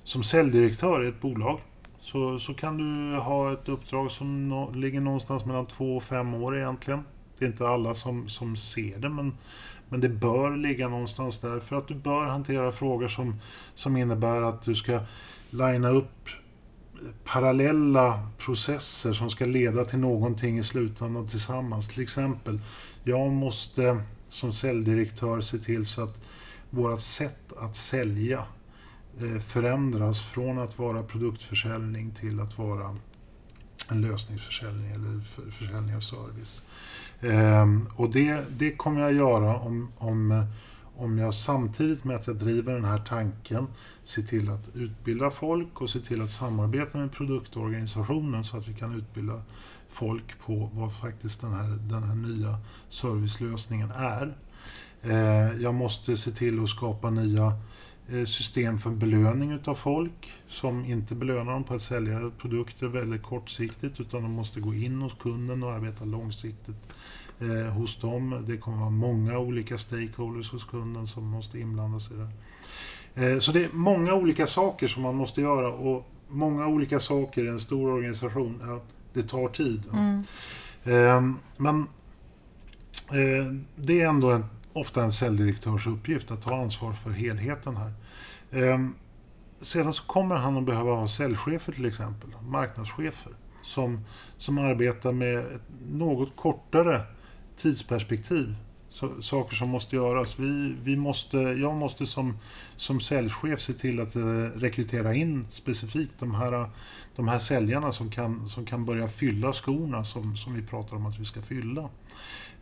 [0.03, 1.59] som säljdirektör i ett bolag
[2.01, 6.33] så, så kan du ha ett uppdrag som nå, ligger någonstans mellan två och fem
[6.33, 7.03] år egentligen.
[7.37, 9.37] Det är inte alla som, som ser det men,
[9.89, 13.35] men det bör ligga någonstans där för att du bör hantera frågor som,
[13.75, 14.99] som innebär att du ska
[15.49, 16.29] linea upp
[17.23, 21.87] parallella processer som ska leda till någonting i slutändan tillsammans.
[21.87, 22.59] Till exempel,
[23.03, 26.21] jag måste som säljdirektör se till så att
[26.69, 28.43] vårt sätt att sälja
[29.21, 32.95] eh, förändras från att vara produktförsäljning till att vara
[33.91, 35.21] en lösningsförsäljning eller
[35.51, 36.61] försäljning av service.
[37.21, 40.45] Ehm, och det, det kommer jag göra om, om,
[40.97, 43.67] om jag samtidigt med att jag driver den här tanken
[44.03, 48.73] ser till att utbilda folk och ser till att samarbeta med produktorganisationen så att vi
[48.73, 49.41] kan utbilda
[49.89, 52.57] folk på vad faktiskt den här, den här nya
[52.89, 54.37] servicelösningen är.
[55.03, 57.53] Ehm, jag måste se till att skapa nya
[58.25, 63.99] system för belöning utav folk som inte belönar dem på att sälja produkter väldigt kortsiktigt
[63.99, 66.93] utan de måste gå in hos kunden och arbeta långsiktigt
[67.39, 68.43] eh, hos dem.
[68.47, 72.29] Det kommer vara många olika stakeholders hos kunden som måste inblandas i det.
[73.17, 77.43] Eh, så det är många olika saker som man måste göra och många olika saker
[77.43, 78.81] i en stor organisation, ja,
[79.13, 79.83] det tar tid.
[79.93, 80.23] Mm.
[80.83, 81.81] Eh, men
[83.11, 84.45] eh, det är ändå en
[84.77, 87.93] ofta en säljdirektörs uppgift att ta ansvar för helheten här.
[88.51, 88.95] Ehm,
[89.61, 94.05] sedan så kommer han att behöva ha säljchefer till exempel, marknadschefer, som,
[94.37, 95.61] som arbetar med ett
[95.91, 97.01] något kortare
[97.57, 98.55] tidsperspektiv.
[98.89, 100.39] Så, saker som måste göras.
[100.39, 102.37] Vi, vi måste, jag måste som,
[102.75, 104.23] som säljchef se till att eh,
[104.55, 106.69] rekrytera in specifikt de här,
[107.15, 111.05] de här säljarna som kan, som kan börja fylla skorna som, som vi pratar om
[111.05, 111.89] att vi ska fylla.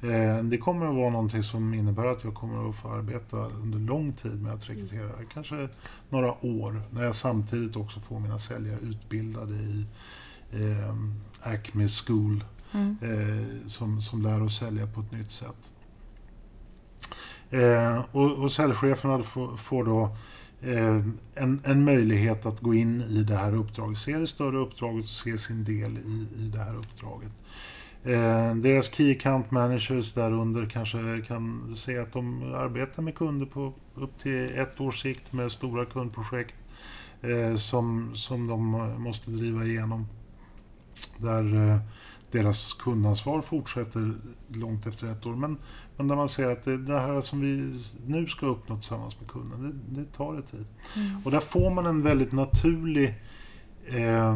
[0.02, 3.80] Eh, det kommer att vara någonting som innebär att jag kommer att få arbeta under
[3.80, 5.12] lång tid med att rekrytera.
[5.34, 5.70] Kanske
[6.10, 9.86] några år när jag samtidigt också får mina säljare utbildade i
[10.52, 10.96] eh,
[11.42, 12.44] Acme School
[12.74, 12.98] mm.
[13.02, 15.70] eh, som, som lär oss sälja på ett nytt sätt.
[17.50, 20.16] Eh, och, och säljcheferna får, får då
[20.62, 21.02] eh,
[21.36, 25.10] en, en möjlighet att gå in i det här uppdraget, se det större uppdraget och
[25.10, 27.32] se sin del i, i det här uppdraget.
[28.06, 33.74] Eh, deras Key Account Managers därunder kanske kan se att de arbetar med kunder på
[33.96, 36.56] upp till ett års sikt med stora kundprojekt
[37.22, 38.62] eh, som, som de
[38.98, 40.08] måste driva igenom.
[41.18, 41.78] Där eh,
[42.32, 44.14] deras kundansvar fortsätter
[44.48, 45.36] långt efter ett år.
[45.36, 45.58] Men,
[45.98, 49.30] men där man ser att det, det här som vi nu ska uppnå tillsammans med
[49.30, 50.66] kunden, det, det tar det tid.
[50.96, 51.22] Mm.
[51.26, 53.16] Och där får man en väldigt naturlig
[53.86, 54.36] eh,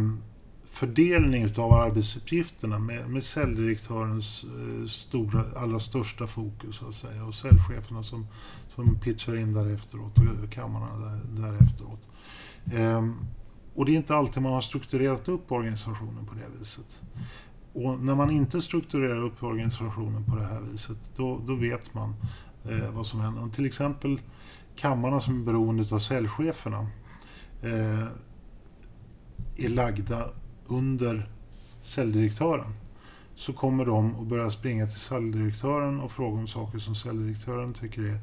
[0.79, 7.35] fördelning utav arbetsuppgifterna med, med säljdirektörens eh, stora, allra största fokus så att säga och
[7.35, 8.27] säljcheferna som,
[8.75, 11.99] som pitchar in därefteråt och kammarna där, därefteråt.
[12.73, 13.15] Ehm,
[13.75, 17.01] och det är inte alltid man har strukturerat upp organisationen på det viset.
[17.73, 22.15] Och när man inte strukturerar upp organisationen på det här viset, då, då vet man
[22.69, 23.49] eh, vad som händer.
[23.55, 24.21] Till exempel
[24.75, 26.87] kammarna som är beroende av säljcheferna
[27.63, 28.07] eh,
[29.57, 30.29] är lagda
[30.69, 31.27] under
[31.83, 32.73] säljdirektören
[33.35, 38.01] så kommer de att börja springa till säljdirektören och fråga om saker som säljdirektören tycker
[38.01, 38.19] är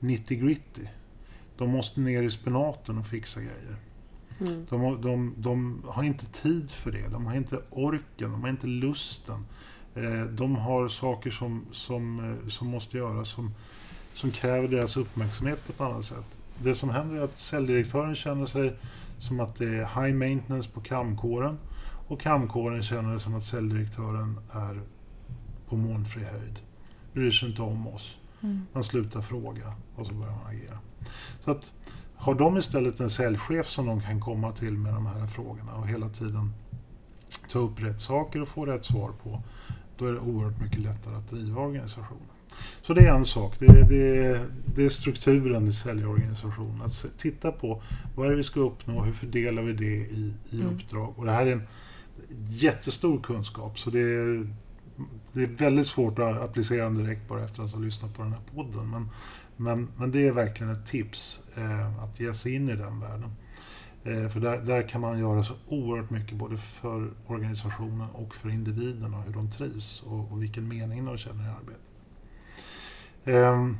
[0.00, 0.86] 90 gritty.
[1.56, 3.76] De måste ner i spenaten och fixa grejer.
[4.40, 4.66] Mm.
[4.70, 8.66] De, de, de, har inte tid för det, de har inte orken, de har inte
[8.66, 9.46] lusten.
[9.94, 13.54] Eh, de har saker som, som, eh, som måste göras som,
[14.14, 16.38] som kräver deras uppmärksamhet på ett annat sätt.
[16.62, 18.76] Det som händer är att säljdirektören känner sig
[19.22, 21.58] som att det är high maintenance på kamkåren
[22.08, 24.80] och kamkåren känner det som att säljdirektören är
[25.68, 26.58] på molnfri höjd.
[27.12, 28.16] Bryr sig inte om oss.
[28.40, 28.66] Mm.
[28.72, 30.78] Man slutar fråga och så börjar man agera.
[31.44, 31.72] Så att,
[32.14, 35.88] har de istället en säljchef som de kan komma till med de här frågorna och
[35.88, 36.52] hela tiden
[37.52, 39.42] ta upp rätt saker och få rätt svar på,
[39.98, 42.31] då är det oerhört mycket lättare att driva organisationen.
[42.82, 43.54] Så det är en sak.
[43.58, 46.82] Det är, det är, det är strukturen i säljorganisationen.
[46.82, 47.82] Att titta på
[48.14, 50.74] vad är det vi ska uppnå och hur fördelar vi det i, i mm.
[50.74, 51.14] uppdrag.
[51.16, 51.62] Och det här är en
[52.48, 54.46] jättestor kunskap så det är,
[55.32, 58.32] det är väldigt svårt att applicera den direkt bara efter att ha lyssnat på den
[58.32, 58.90] här podden.
[58.90, 59.08] Men,
[59.56, 63.30] men, men det är verkligen ett tips eh, att ge sig in i den världen.
[64.04, 68.48] Eh, för där, där kan man göra så oerhört mycket både för organisationen och för
[68.48, 71.91] individerna, hur de trivs och, och vilken mening de känner i arbetet.
[73.24, 73.76] Ehm,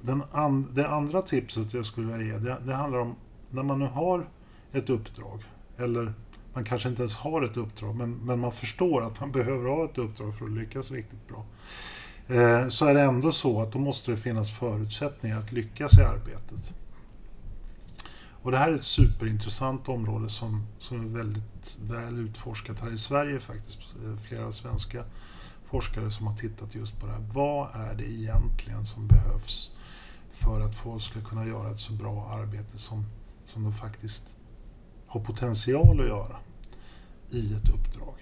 [0.00, 3.14] den an, det andra tipset jag skulle vilja ge, det, det handlar om
[3.50, 4.28] när man nu har
[4.72, 5.44] ett uppdrag,
[5.76, 6.12] eller
[6.54, 9.84] man kanske inte ens har ett uppdrag, men, men man förstår att man behöver ha
[9.84, 11.46] ett uppdrag för att lyckas riktigt bra.
[12.26, 16.02] Eh, så är det ändå så att då måste det finnas förutsättningar att lyckas i
[16.02, 16.72] arbetet.
[18.42, 22.98] Och det här är ett superintressant område som, som är väldigt väl utforskat här i
[22.98, 23.80] Sverige faktiskt.
[24.04, 25.04] Eh, flera svenska
[25.72, 27.24] forskare som har tittat just på det här.
[27.32, 29.70] Vad är det egentligen som behövs
[30.30, 33.06] för att folk ska kunna göra ett så bra arbete som,
[33.46, 34.24] som de faktiskt
[35.06, 36.36] har potential att göra
[37.30, 38.14] i ett uppdrag?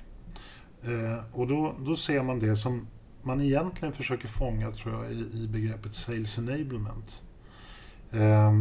[0.83, 2.87] Eh, och då, då ser man det som
[3.23, 7.23] man egentligen försöker fånga, tror jag, i, i begreppet sales enablement.
[8.11, 8.53] Eh,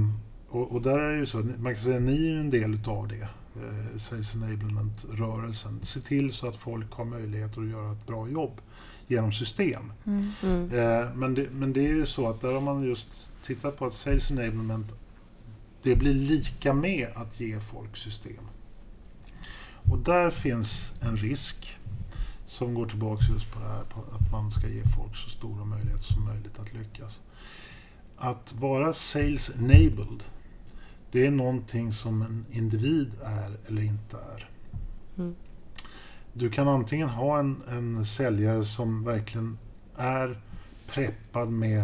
[0.49, 2.73] och, och, där är det ju så, man kan säga att ni är en del
[2.73, 3.27] utav det
[3.63, 5.79] eh, Sales Enablement-rörelsen.
[5.83, 8.61] Se till så att folk har möjlighet att göra ett bra jobb
[9.07, 9.93] genom system.
[10.05, 10.31] Mm.
[10.43, 10.73] Mm.
[10.73, 13.85] Eh, men, det, men det är ju så att där har man just tittat på
[13.85, 14.93] att Sales Enablement
[15.81, 18.43] det blir lika med att ge folk system.
[19.91, 21.77] Och där finns en risk
[22.47, 25.65] som går tillbaka just på det här på att man ska ge folk så stora
[25.65, 27.19] möjligheter som möjligt att lyckas.
[28.17, 30.23] Att vara sales enabled,
[31.11, 34.49] det är någonting som en individ är eller inte är.
[35.17, 35.35] Mm.
[36.33, 39.57] Du kan antingen ha en, en säljare som verkligen
[39.95, 40.41] är
[40.87, 41.83] preppad med,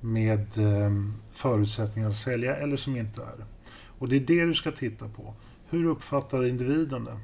[0.00, 0.90] med eh,
[1.32, 3.44] förutsättningar att sälja eller som inte är.
[3.98, 5.34] Och det är det du ska titta på.
[5.68, 7.18] Hur uppfattar individen det?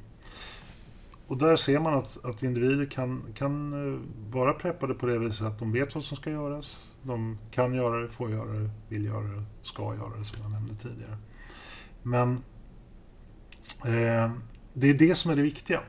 [1.26, 5.46] Och där ser man att, att individer kan, kan eh, vara preppade på det viset
[5.46, 6.80] att de vet vad som ska göras.
[7.02, 10.50] De kan göra det, får göra det, vill göra det, ska göra det som jag
[10.50, 11.16] nämnde tidigare.
[12.06, 12.32] Men
[13.84, 14.32] eh,
[14.74, 15.80] det är det som är det viktiga.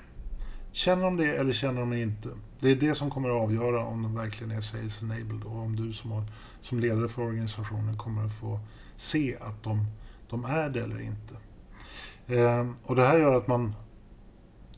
[0.72, 2.30] Känner de det eller känner de det inte?
[2.60, 5.76] Det är det som kommer att avgöra om de verkligen är sales enabled och om
[5.76, 6.24] du som, har,
[6.62, 8.60] som ledare för organisationen kommer att få
[8.96, 9.86] se att de,
[10.30, 11.36] de är det eller inte.
[12.28, 13.74] Eh, och det här gör att man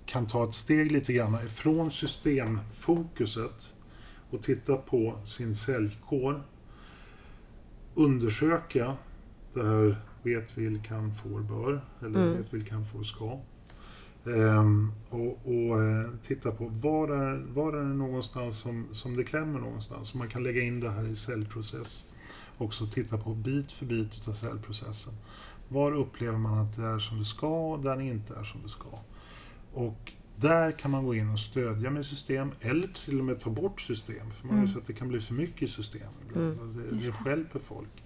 [0.05, 3.73] kan ta ett steg lite grann ifrån systemfokuset
[4.29, 6.43] och titta på sin säljkår.
[7.95, 8.97] Undersöka
[9.53, 11.81] det här vet, vill, kan, får, bör.
[12.01, 12.37] Eller Mm.
[12.37, 13.39] vet, vill, kan, får, ska.
[14.25, 19.23] Ehm, och och eh, titta på var är, var är det någonstans som, som det
[19.23, 20.07] klämmer någonstans.
[20.07, 22.07] Så man kan lägga in det här i säljprocess.
[22.57, 25.13] Också titta på bit för bit av säljprocessen.
[25.67, 28.61] Var upplever man att det är som det ska och där det inte är som
[28.63, 28.87] det ska.
[29.73, 33.49] Och där kan man gå in och stödja med system eller till och med ta
[33.49, 34.31] bort system.
[34.31, 34.73] För man har ju Mm.
[34.73, 36.01] sett att det kan bli för mycket i system.
[36.35, 36.57] Mm.
[36.77, 37.11] Det, det det.
[37.11, 38.03] stjälper folk.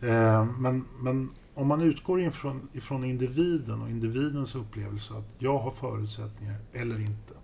[0.00, 5.70] Eh, men, men om man utgår ifrån, ifrån individen och individens upplevelse att jag har
[5.70, 7.34] förutsättningar eller inte.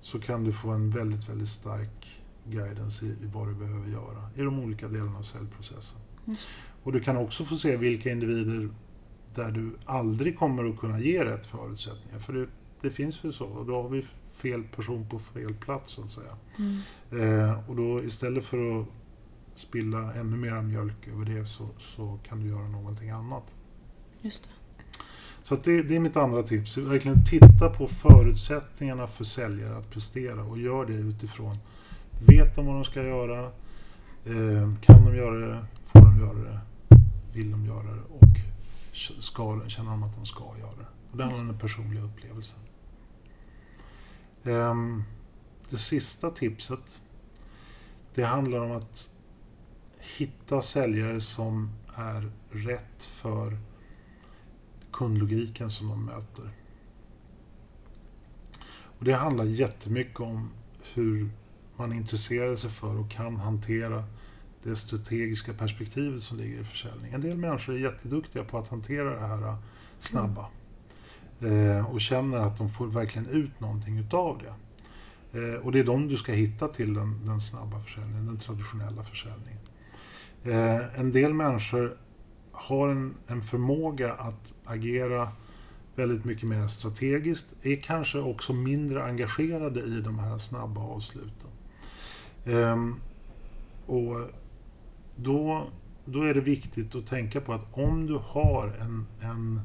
[0.00, 4.30] Så kan du få en väldigt, väldigt stark guidance i, i vad du behöver göra
[4.34, 6.00] i de olika delarna av säljprocessen.
[6.24, 6.48] Just
[6.82, 8.68] Och du kan också få se vilka individer
[9.34, 12.18] där du aldrig kommer att kunna ge rätt förutsättningar.
[12.18, 12.46] För det,
[12.80, 13.46] det finns ju så.
[13.46, 16.36] Och då har vi fel person på fel plats så att säga.
[16.58, 17.50] Mm.
[17.50, 18.86] Eh, och då istället för att
[19.58, 23.54] spilla ännu mer mjölk över det så, så kan du göra någonting annat.
[24.20, 24.50] Just det.
[25.42, 26.78] Så det, det är mitt andra tips.
[26.78, 31.56] Verkligen titta på förutsättningarna för säljare att prestera och gör det utifrån
[32.26, 33.44] Vet de vad de ska göra?
[34.24, 35.66] Eh, kan de göra det?
[35.84, 36.60] Får de göra det?
[37.32, 38.02] Vill de göra det?
[38.18, 38.28] Och
[39.22, 40.86] ska, känner de att de ska göra det?
[41.10, 42.58] Och det handlar om den personliga upplevelsen.
[44.44, 45.04] Ehm,
[45.70, 47.00] det sista tipset
[48.14, 49.10] det handlar om att
[50.16, 53.58] hitta säljare som är rätt för
[54.92, 56.50] kundlogiken som de möter.
[58.98, 60.50] Och det handlar jättemycket om
[60.94, 61.30] hur
[61.76, 64.04] man intresserar sig för och kan hantera
[64.62, 67.12] det strategiska perspektivet som ligger i försäljning.
[67.12, 69.56] En del människor är jätteduktiga på att hantera det här
[69.98, 70.46] snabba
[71.40, 74.54] eh, och känner att de får verkligen ut någonting utav det.
[75.38, 79.04] Eh, och det är de du ska hitta till den, den snabba försäljningen, den traditionella
[79.04, 79.65] försäljningen.
[80.46, 81.96] Eh, en del människor
[82.52, 85.28] har en, en förmåga att agera
[85.94, 91.50] väldigt mycket mer strategiskt, är kanske också mindre engagerade i de här snabba avsluten.
[92.44, 92.94] Ehm,
[93.86, 94.30] och
[95.16, 95.66] då,
[96.04, 99.60] då är det viktigt att tänka på att om du har en, en,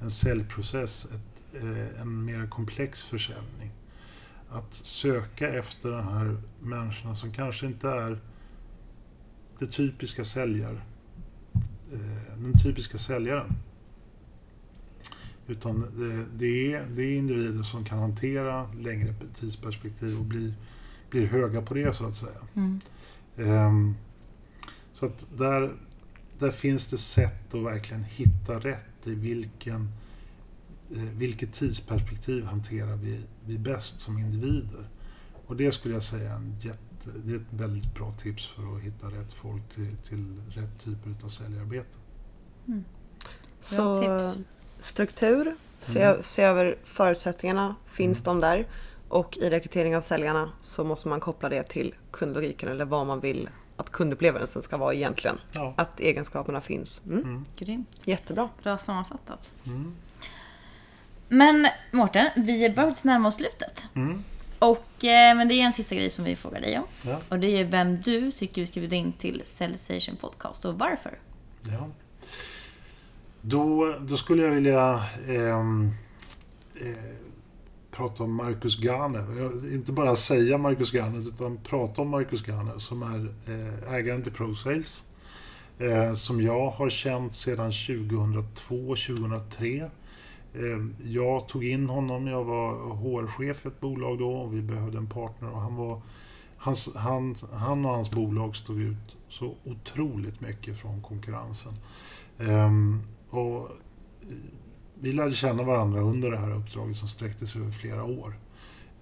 [0.00, 3.70] en säljprocess, ett, eh, en mer komplex försäljning,
[4.50, 8.18] att söka efter de här människorna som kanske inte är
[9.62, 10.84] det typiska säljar,
[11.92, 13.52] eh, den typiska säljaren.
[15.46, 15.86] Utan
[16.38, 20.54] det, är, det är individer som kan hantera längre tidsperspektiv och blir,
[21.10, 22.38] blir höga på det så att säga.
[22.54, 22.80] Mm.
[23.36, 23.94] Ehm,
[24.92, 25.76] så att där,
[26.38, 29.88] där finns det sätt att verkligen hitta rätt i vilken,
[30.90, 34.88] eh, vilket tidsperspektiv hanterar vi, vi bäst som individer.
[35.46, 36.78] Och det skulle jag säga är, en jätte,
[37.24, 41.24] det är ett väldigt bra tips för att hitta rätt folk till, till rätt typer
[41.24, 41.96] av säljarbete.
[43.60, 44.46] Så tips.
[44.80, 46.22] struktur, se, Mm.
[46.22, 48.66] se över förutsättningarna, finns de där?
[49.08, 53.20] Och i rekrytering av säljarna så måste man koppla det till kundlogiken eller vad man
[53.20, 55.38] vill att kundupplevelsen ska vara egentligen.
[55.52, 55.74] Ja.
[55.76, 57.02] Att egenskaperna finns.
[57.06, 57.18] Mm.
[57.24, 57.44] Mm.
[57.56, 57.88] Grymt.
[58.04, 58.48] Jättebra.
[58.62, 59.54] Bra sammanfattat.
[59.66, 59.94] Mm.
[61.28, 63.86] Men Mårten, vi börjar närma oss slutet.
[63.94, 64.24] Mm.
[64.62, 66.84] Och, eh, men det är en sista grej som vi frågar dig om.
[67.06, 67.18] Ja.
[67.28, 71.18] Och det är vem du tycker vi ska bjuda in till Cellstation Podcast och varför.
[71.62, 71.88] Ja.
[73.40, 75.90] Då, då skulle jag vilja ehm,
[76.80, 76.86] eh,
[77.90, 78.78] prata om Marcus.
[78.78, 79.16] Jag-
[79.72, 84.32] Inte bara säga Marcus Garner, utan prata om Marcus Garner som är eh, ägaren till
[84.32, 85.02] ProSales.
[85.78, 89.82] Eh, som jag har känt sedan 2002-2003.
[89.82, 89.88] Eh,
[90.54, 94.98] Ehm, jag tog in honom, jag var HR-chef i ett bolag då och vi behövde
[94.98, 95.50] en partner.
[95.50, 96.02] Och han, var,
[96.56, 101.72] hans, han, han och hans bolag stod ut så otroligt mycket från konkurrensen.
[102.38, 103.00] Ehm,
[103.30, 103.70] och
[104.22, 104.36] eh,
[104.94, 108.34] vi lärde känna varandra under det här uppdraget som sträckte sig över flera år.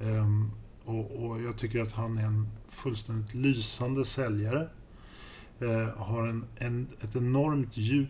[0.01, 0.51] Ehm,
[0.85, 4.69] och, och jag tycker att han är en fullständigt lysande säljare.
[5.61, 8.09] Ehm, har en, en, ett enormt djup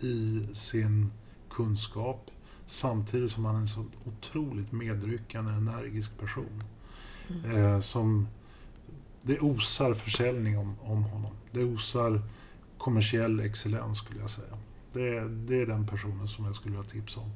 [0.00, 1.10] i sin
[1.50, 2.30] kunskap
[2.66, 6.62] samtidigt som han är en så otroligt medryckande, energisk person.
[7.54, 8.28] Eh, som,
[9.22, 11.32] det osar försäljning om, om honom.
[11.52, 12.22] Det osar
[12.78, 14.58] kommersiell excellens skulle jag säga.
[14.92, 17.30] Det, det är den personen som jag skulle vilja tipsa om.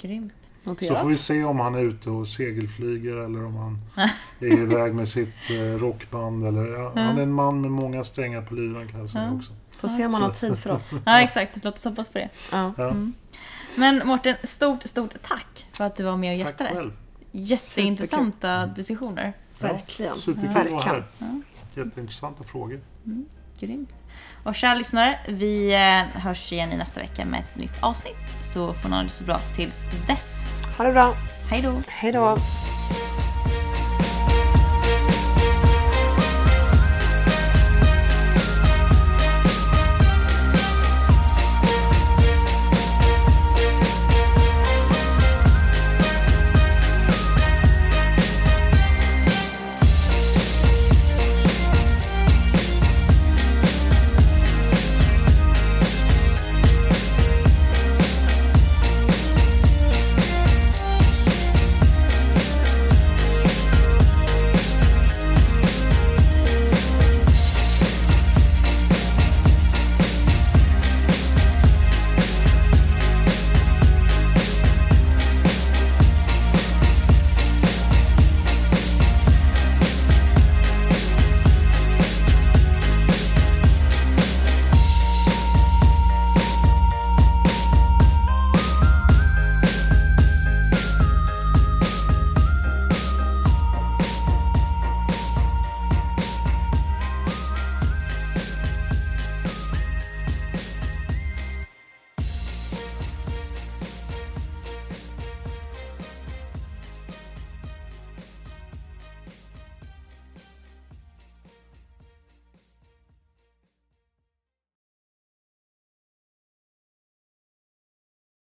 [0.00, 0.32] Grymt.
[0.64, 1.00] Så Noterat.
[1.02, 3.78] får vi se om han är ute och segelflyger eller om han
[4.40, 6.46] är iväg med sitt eh, rockband.
[6.46, 9.52] Eller, ja, Han är en man med många strängar på lyran kan jag säga också.
[9.70, 10.94] Får se om han har tid för oss.
[11.04, 11.58] Ja, exakt.
[11.64, 12.28] Låt oss hoppas på det.
[12.52, 12.72] Ja.
[12.76, 12.94] Ja.
[13.78, 16.70] Men Mårten, stort, stort tack för att du var med och Tack gästade.
[16.70, 16.92] själv.
[17.32, 19.32] Jätteintressanta diskussioner.
[19.58, 20.16] Verkligen.
[20.16, 21.04] Superkul att vara Verkligen.
[21.74, 21.84] här.
[21.84, 22.80] Jätteintressanta frågor.
[23.58, 23.90] Grymt.
[24.44, 28.32] Och kära lyssnare, vi eh, hörs igen i nästa vecka med ett nytt avsnitt.
[28.42, 30.44] Så får ni ha det så bra tills dess.
[30.78, 31.14] Ha det bra.
[31.50, 31.82] Hej då!
[31.88, 32.36] Hej då.